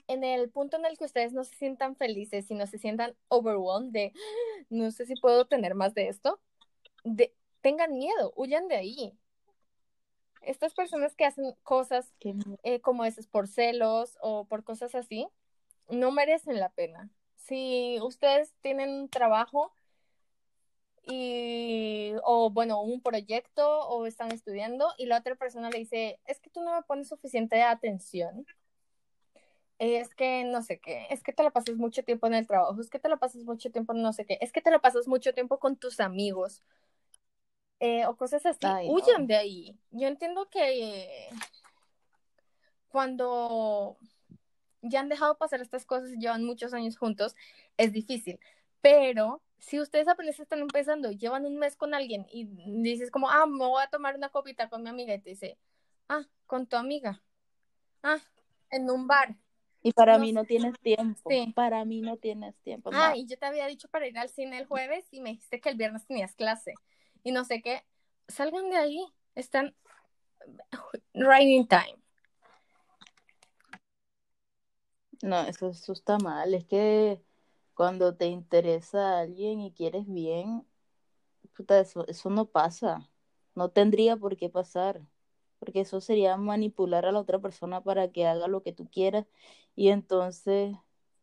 [0.07, 3.15] en el punto en el que ustedes no se sientan felices y no se sientan
[3.27, 4.13] overwhelmed de
[4.69, 6.39] no sé si puedo tener más de esto,
[7.03, 9.17] de, tengan miedo, huyan de ahí.
[10.41, 12.11] Estas personas que hacen cosas
[12.63, 15.27] eh, como esas por celos o por cosas así,
[15.89, 17.09] no merecen la pena.
[17.35, 19.73] Si ustedes tienen un trabajo
[21.03, 26.39] y, o bueno, un proyecto o están estudiando y la otra persona le dice, es
[26.39, 28.45] que tú no me pones suficiente atención,
[29.79, 32.79] es que no sé qué, es que te la pasas mucho tiempo en el trabajo,
[32.79, 34.79] es que te la pasas mucho tiempo en no sé qué, es que te la
[34.79, 36.61] pasas mucho tiempo con tus amigos
[37.81, 38.93] eh, o cosas así, Ay, no.
[38.93, 39.75] huyan de ahí.
[39.89, 40.61] Yo entiendo que
[41.25, 41.29] eh,
[42.89, 43.97] cuando
[44.83, 47.35] ya han dejado pasar estas cosas y llevan muchos años juntos,
[47.77, 48.39] es difícil.
[48.81, 52.45] Pero si ustedes apenas están empezando, llevan un mes con alguien y
[52.83, 55.57] dices como, ah, me voy a tomar una copita con mi amiga y te dice,
[56.07, 57.23] ah, con tu amiga,
[58.03, 58.19] ah,
[58.69, 59.35] en un bar.
[59.83, 61.29] Y para No mí no tienes tiempo.
[61.31, 61.51] Sí.
[61.55, 62.91] Para mí no tienes tiempo.
[62.93, 63.15] Ah, no.
[63.15, 65.69] y yo te había dicho para ir al cine el jueves y me dijiste que
[65.69, 66.75] el viernes tenías clase.
[67.23, 67.83] Y no sé qué.
[68.27, 69.05] Salgan de ahí.
[69.35, 69.75] Están
[71.13, 72.01] in time.
[75.21, 76.53] No, eso, eso está mal.
[76.53, 77.21] Es que
[77.75, 80.65] cuando te interesa a alguien y quieres bien,
[81.55, 83.09] puta, eso, eso no pasa.
[83.55, 85.01] No tendría por qué pasar.
[85.59, 89.27] Porque eso sería manipular a la otra persona para que haga lo que tú quieras.
[89.75, 90.75] Y entonces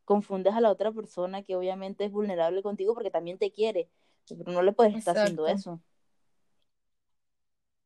[0.05, 3.90] confundes a la otra persona que obviamente es vulnerable contigo porque también te quiere.
[4.37, 5.81] Pero no le puedes estar haciendo eso.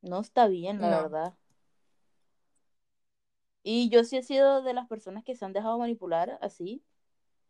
[0.03, 1.03] No está bien, la No.
[1.03, 1.35] verdad.
[3.63, 6.83] Y yo sí he sido de las personas que se han dejado manipular así.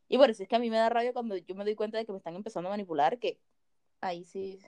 [0.09, 1.99] Y por eso es que a mí me da rabia cuando yo me doy cuenta
[1.99, 3.41] de que me están empezando a manipular, que
[4.01, 4.61] ahí sí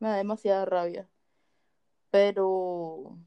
[0.00, 1.08] me da demasiada rabia.
[2.10, 3.18] Pero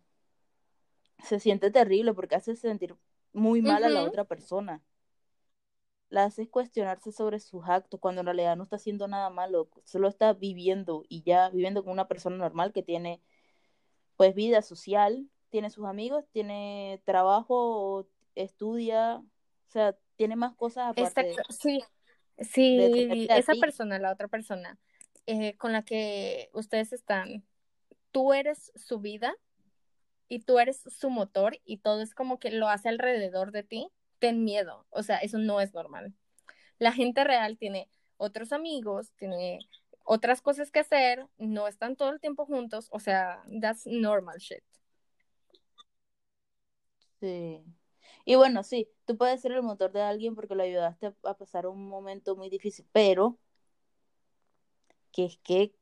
[1.23, 2.95] se siente terrible porque hace sentir
[3.33, 4.81] muy mal a la otra persona.
[6.09, 10.07] La haces cuestionarse sobre sus actos cuando en realidad no está haciendo nada malo, solo
[10.07, 13.21] está viviendo y ya viviendo con una persona normal que tiene
[14.17, 21.23] pues vida social, tiene sus amigos, tiene trabajo, estudia, o sea, tiene más cosas aparte
[21.23, 21.53] de, Exacto.
[21.53, 21.83] Sí.
[22.37, 23.59] de Sí, esa ti.
[23.59, 24.77] persona, la otra persona
[25.25, 27.45] eh, con la que ustedes están,
[28.11, 29.35] tú eres su vida
[30.27, 33.89] y tú eres su motor y todo es como que lo hace alrededor de ti,
[34.19, 34.85] ten miedo.
[34.91, 36.13] O sea, eso no es normal.
[36.79, 39.59] La gente real tiene otros amigos, tiene
[40.03, 44.63] otras cosas que hacer, no están todo el tiempo juntos, o sea, that's normal shit.
[47.19, 47.63] Sí.
[48.25, 51.67] Y bueno, sí, tú puedes ser el motor de alguien porque lo ayudaste a, pasar
[51.67, 53.37] un momento muy difícil, pero
[55.11, 55.73] que es que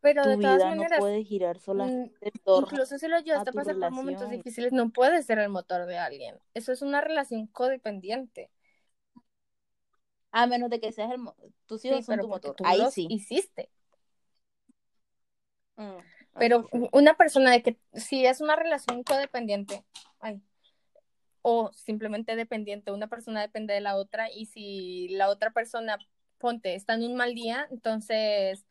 [0.00, 3.08] Pero tu de todas vida no maneras, puede girar mm, solamente en torno incluso si
[3.08, 6.38] lo a ayudaste a pasar por momentos difíciles, no puedes ser el motor de alguien.
[6.54, 8.50] Eso es una relación codependiente.
[10.30, 11.20] A menos de que seas el...
[11.66, 12.54] Tus Sí, hijos son tu motor.
[12.56, 13.06] tú Ahí los sí.
[13.08, 13.70] hiciste.
[15.76, 15.98] Mm,
[16.38, 16.88] Pero sí.
[16.92, 19.84] una persona de que si es una relación codependiente,
[20.20, 20.40] ay,
[21.42, 25.98] o simplemente dependiente, una persona depende de la otra y si la otra persona,
[26.38, 28.66] ponte, está en un mal día, entonces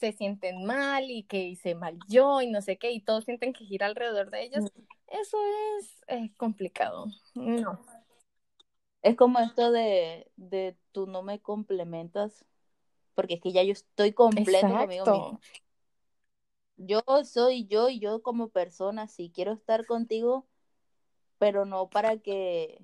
[0.00, 3.52] se sienten mal y que hice mal yo y no sé qué, y todos sienten
[3.52, 4.64] que gira alrededor de ellos,
[5.06, 5.36] eso
[5.78, 7.06] es eh, complicado.
[7.34, 7.78] No.
[9.02, 12.44] Es como esto de, de tú no me complementas,
[13.14, 15.40] porque es que ya yo estoy completo conmigo mismo.
[16.76, 20.46] Yo soy yo y yo como persona, sí quiero estar contigo,
[21.38, 22.82] pero no para que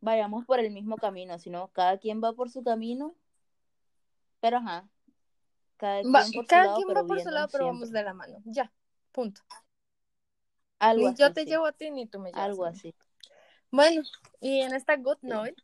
[0.00, 3.14] vayamos por el mismo camino, sino cada quien va por su camino,
[4.40, 4.88] pero ajá,
[5.80, 7.74] cada Va- quien por su cada lado, quien pero va por su lado, pero siempre.
[7.74, 8.42] vamos de la mano.
[8.44, 8.72] Ya,
[9.12, 9.40] punto.
[10.78, 12.70] Algo Ni así, yo te sí, llevo a ti, ni tú me llevas algo a
[12.70, 12.76] mí.
[12.78, 12.94] así.
[13.70, 14.02] Bueno,
[14.40, 15.26] y en esta good Sí.
[15.26, 15.54] note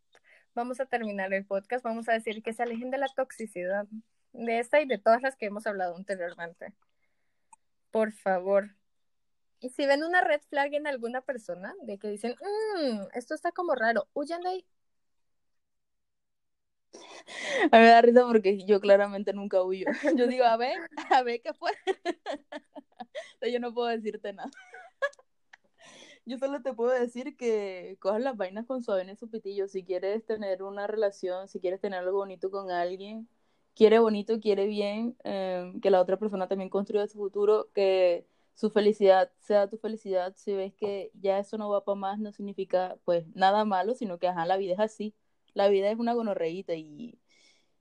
[0.55, 1.85] vamos a terminar el podcast.
[1.85, 3.87] Vamos a decir que se alejen de la toxicidad,
[4.33, 6.73] de esta y de todas las que hemos hablado anteriormente.
[7.91, 8.71] Por favor.
[9.61, 13.53] Y si ven una red flag en alguna persona, de que dicen, "Mm, esto está
[13.53, 14.67] como raro, huyan de ahí.
[17.73, 19.87] A mí me da risa porque yo claramente nunca huyo.
[20.17, 20.79] Yo digo, a ver,
[21.11, 21.73] a ver qué fue.
[23.35, 24.51] Entonces yo no puedo decirte nada.
[26.25, 29.69] Yo solo te puedo decir que cojas las vainas con suave en su pitillo.
[29.69, 33.29] Si quieres tener una relación, si quieres tener algo bonito con alguien,
[33.75, 38.71] quiere bonito, quiere bien, eh, que la otra persona también construya su futuro, que su
[38.71, 40.35] felicidad sea tu felicidad.
[40.37, 44.19] Si ves que ya eso no va para más, no significa pues nada malo, sino
[44.19, 45.15] que ajá, la vida es así.
[45.57, 47.19] La vida es una gonorreíta y,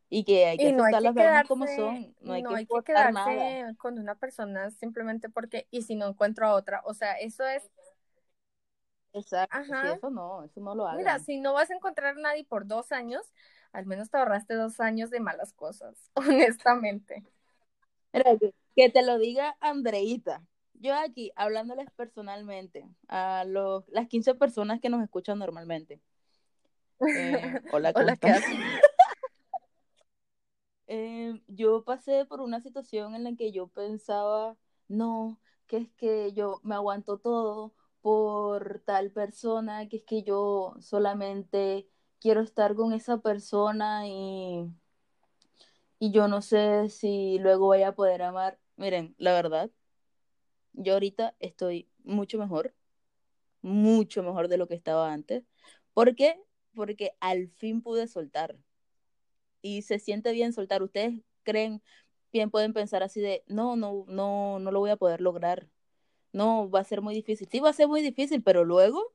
[0.10, 2.16] y que hay que hay aceptar que las vainas como quedarse, son.
[2.22, 3.60] No hay no que hay que forzar nada.
[3.64, 7.46] quedarse con una persona simplemente porque, y si no encuentro a otra, o sea, eso
[7.46, 7.70] es,
[9.14, 11.20] Exacto, ajá, eso no, eso no lo mira, hagan.
[11.20, 13.24] si no vas a encontrar a nadie por dos años,
[13.74, 17.26] al menos te ahorraste dos años de malas cosas, honestamente.
[18.14, 20.44] Mira, que, que te lo diga Andreita.
[20.74, 26.02] Yo aquí, hablándoles personalmente a los, las 15 personas que nos escuchan normalmente.
[27.00, 27.42] Eh,
[27.72, 28.32] hola, ¿cómo Hola, ¿qué están?
[28.32, 28.58] haces?
[30.88, 34.56] Eh, yo pasé por una situación en la que yo pensaba,
[34.88, 40.76] no, que es que yo me aguanto todo por tal persona, que es que yo
[40.80, 41.90] solamente
[42.20, 44.70] quiero estar con esa persona y,
[46.00, 48.60] y yo no sé si luego voy a poder amar.
[48.78, 49.72] Miren, la verdad,
[50.74, 52.74] yo ahorita estoy mucho mejor,
[53.62, 55.44] mucho mejor de lo que estaba antes.
[55.94, 56.40] ¿Por qué?
[56.76, 58.58] Porque al fin pude soltar.
[59.62, 60.84] Y se siente bien soltar.
[60.84, 61.82] Ustedes creen,
[62.32, 65.70] bien pueden pensar así de, no, no, no, no lo voy a poder lograr.
[66.32, 67.48] No, va a ser muy difícil.
[67.50, 69.14] Sí, va a ser muy difícil, pero luego,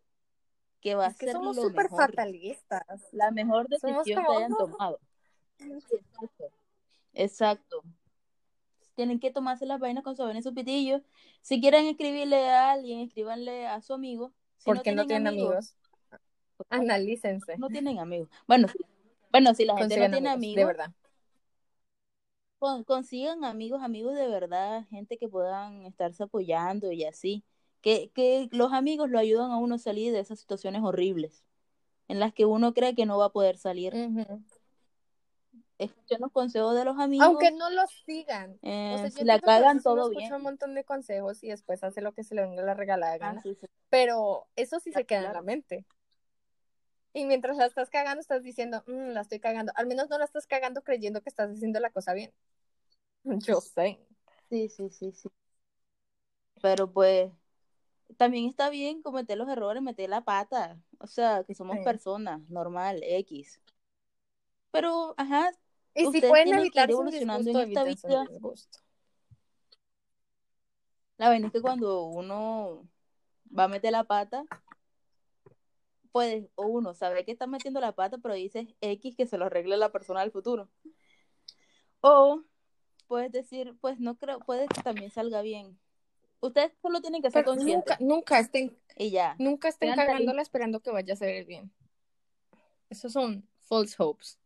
[0.81, 2.83] que va Es a que ser somos lo súper mejor, fatalistas.
[3.13, 4.99] la mejor decisión que hayan tomado.
[5.59, 6.53] Exacto.
[7.13, 7.83] Exacto.
[8.95, 11.03] Tienen que tomarse las vainas con su y su pitillo.
[11.43, 14.33] Si quieren escribirle a alguien, escríbanle a su amigo.
[14.59, 15.77] Si no porque no tienen tienen amigos, amigos.
[16.69, 17.57] Analícense.
[17.59, 18.29] no tienen amigos.
[18.47, 18.69] Bueno,
[19.31, 20.93] bueno, si la gente no tiene amigos, de verdad.
[22.59, 27.45] con- consigan amigos, amigos de verdad, gente que puedan estarse apoyando y así.
[27.81, 31.45] Que, que los amigos lo ayudan a uno a salir de esas situaciones horribles
[32.09, 33.95] en las que uno cree que no va a poder salir.
[33.95, 34.43] Ujú.
[35.79, 37.27] Escuchen los consejos de los amigos.
[37.27, 38.59] Aunque no los sigan.
[38.61, 40.31] eh, O sea, yo la cagan, todo bien.
[40.35, 43.41] un montón de consejos y después hace lo que se le venga la regalada Ah,
[43.43, 43.67] sí, sí.
[43.89, 45.87] Pero eso sí se queda en la mente.
[47.13, 49.73] Y mientras la estás cagando, estás diciendo, "Mm, la estoy cagando.
[49.75, 52.33] Al menos no la estás cagando creyendo que estás haciendo la cosa bien.
[53.47, 53.99] Yo sé.
[54.49, 55.29] Sí, sí, sí, sí.
[56.63, 57.31] Pero pues
[58.17, 60.79] también está bien cometer los errores, meter la pata.
[60.99, 61.85] O sea, que somos Sí.
[61.85, 63.61] personas, normal, X.
[64.73, 65.51] Pero, ajá,
[65.95, 68.21] Y si pueden evitarse un evolucionando en disgusto, esta vida.
[68.21, 68.79] un disgusto.
[71.19, 72.89] La vaina es que cuando uno
[73.57, 74.45] va a meter la pata,
[76.13, 79.47] puedes, o uno sabe que está metiendo la pata, pero dices X que se lo
[79.47, 80.69] arregle la persona del futuro.
[82.01, 82.43] O
[83.07, 85.79] puedes decir, pues no creo, puede que también salga bien.
[86.41, 89.37] Ustedes solo tienen que ser Pero conscientes nunca, nunca estén, y ya.
[89.39, 91.71] nunca estén cagándola esperando que vaya a salir bien.
[92.89, 94.39] Esos son false hopes.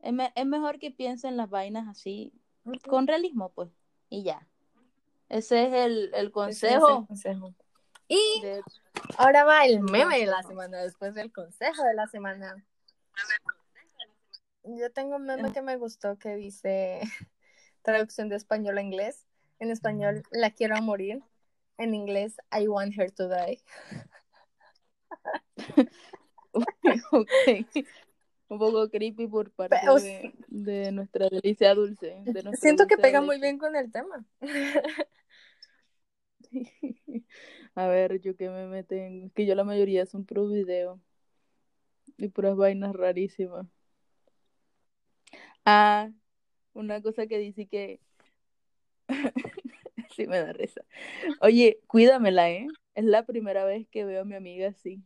[0.00, 2.32] Es, me- es mejor que piensen las vainas así,
[2.88, 3.70] con realismo, pues,
[4.08, 4.46] y ya.
[5.28, 7.54] Ese es el, el Ese es el consejo.
[8.12, 8.42] Y
[9.16, 12.62] ahora va el meme de la semana, después del consejo de la semana.
[14.64, 17.00] Yo tengo un meme que me gustó que dice
[17.82, 19.26] traducción de español a inglés.
[19.60, 21.22] En español, la quiero a morir.
[21.78, 23.62] En inglés, I want her to die.
[27.12, 27.28] Ok.
[28.48, 32.20] Un poco creepy por parte Pero- de, de nuestra delicia dulce.
[32.26, 34.22] De nuestra Siento que dulce pega muy bien con el tema.
[37.74, 39.30] A ver, yo qué me meten.
[39.30, 40.98] Que yo la mayoría son puros videos.
[42.16, 43.66] Y puras vainas rarísimas.
[45.64, 46.10] Ah,
[46.74, 48.00] una cosa que dice que.
[50.16, 50.82] sí, me da risa.
[51.40, 52.66] Oye, cuídamela, ¿eh?
[52.94, 55.02] Es la primera vez que veo a mi amiga así.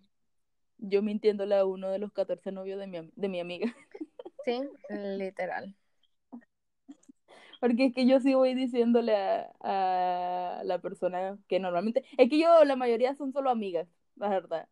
[0.78, 3.74] yo mintiéndole a uno de los 14 novios de mi, de mi amiga.
[4.44, 5.74] Sí, literal.
[7.60, 12.04] Porque es que yo sí voy diciéndole a, a, la persona que normalmente.
[12.18, 14.68] Es que yo, la mayoría son solo amigas, la verdad.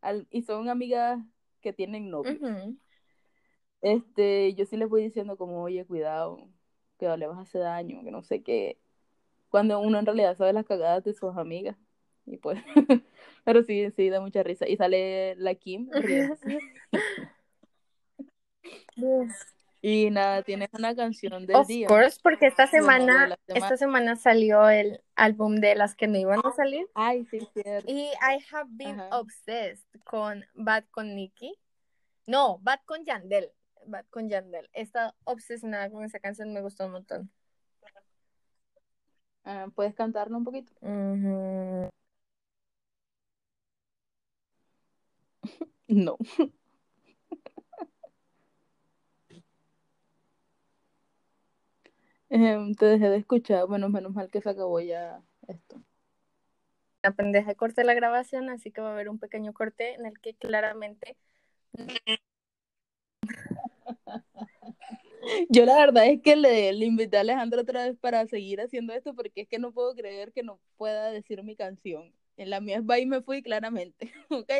[0.00, 1.20] Al, y son amigas
[1.60, 2.38] que tienen novio.
[3.80, 6.48] Este, yo sí les voy diciendo como, oye, cuidado,
[6.98, 8.78] que le vas a hacer daño, que no sé qué.
[9.48, 11.76] Cuando uno en realidad sabe las cagadas de sus amigas.
[12.24, 12.58] Y pues,
[13.44, 14.68] pero sí, sí, da mucha risa.
[14.68, 15.88] Y sale la Kim.
[19.88, 21.86] Y nada, tienes una canción del of día.
[21.86, 26.40] Of course, porque esta semana, esta semana salió el álbum de las que no iban
[26.44, 26.88] a salir.
[26.94, 27.88] Ay, sí, cierto.
[27.88, 29.16] Y I have been Ajá.
[29.20, 31.54] obsessed con Bad con Nicki.
[32.26, 33.52] No, Bad con Yandel.
[33.86, 34.68] Bad con Yandel.
[34.72, 37.30] Está obsesionada con esa canción, me gustó un montón.
[39.44, 40.72] Uh, ¿Puedes cantarlo un poquito?
[40.80, 40.88] Uh
[41.86, 41.90] -huh.
[45.86, 46.16] no.
[52.30, 55.82] Eh, te dejé de escuchar, bueno, menos mal que se acabó ya esto.
[57.02, 60.18] La pendeja corté la grabación, así que va a haber un pequeño corte en el
[60.20, 61.16] que claramente...
[65.48, 68.92] Yo la verdad es que le, le invité a Alejandro otra vez para seguir haciendo
[68.92, 72.12] esto porque es que no puedo creer que no pueda decir mi canción.
[72.36, 74.50] En la mía es Bye Me Fui claramente, ¿ok?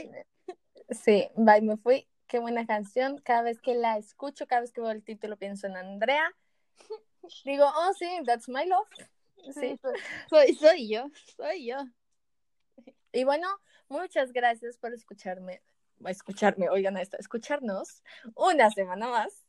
[0.90, 3.18] Sí, Bye Me Fui, qué buena canción.
[3.18, 6.32] Cada vez que la escucho, cada vez que veo el título pienso en Andrea.
[7.44, 8.88] Digo, oh sí, that's my love.
[9.52, 9.78] Sí.
[10.30, 11.76] Soy, soy yo, soy yo.
[13.12, 13.48] Y bueno,
[13.88, 15.62] muchas gracias por escucharme,
[16.06, 18.02] escucharme, oigan esto, escucharnos
[18.34, 19.46] una semana más.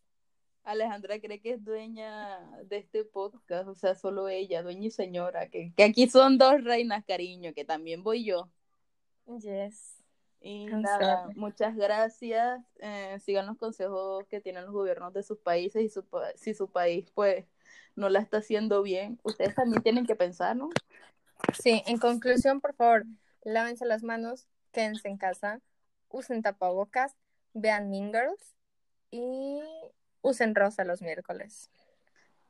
[0.63, 5.49] Alejandra cree que es dueña de este podcast, o sea, solo ella, dueña y señora,
[5.49, 8.49] que, que aquí son dos reinas, cariño, que también voy yo.
[9.39, 9.97] Yes.
[10.39, 12.61] Y nada, muchas gracias.
[12.79, 16.05] Eh, sigan los consejos que tienen los gobiernos de sus países y su,
[16.35, 17.45] si su país pues
[17.95, 20.69] no la está haciendo bien, ustedes también tienen que pensar, ¿no?
[21.59, 23.05] Sí, en conclusión, por favor,
[23.43, 25.61] lávense las manos, quédense en casa,
[26.09, 27.15] usen tapabocas,
[27.53, 28.55] vean Mean Girls
[29.11, 29.59] y
[30.21, 31.69] usen rosa los miércoles.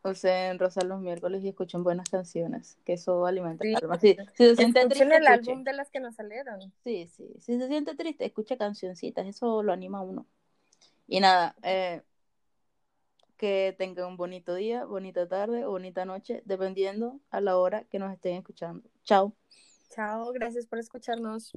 [0.04, 3.72] Usen rosa los miércoles y escuchen buenas canciones, que eso alimenta sí.
[3.72, 4.00] el alma.
[4.00, 5.52] Sí, si se siente escuchen triste, el escuche.
[5.52, 6.74] álbum de las que nos salieron.
[6.84, 7.28] Sí, sí.
[7.40, 10.26] Si se siente triste, escucha cancioncitas, eso lo anima a uno.
[11.08, 12.04] Y nada, eh,
[13.38, 18.00] que tengan un bonito día, bonita tarde o bonita noche, dependiendo a la hora que
[18.00, 18.90] nos estén escuchando.
[19.04, 19.36] Chao.
[19.90, 21.54] Chao, gracias por escucharnos.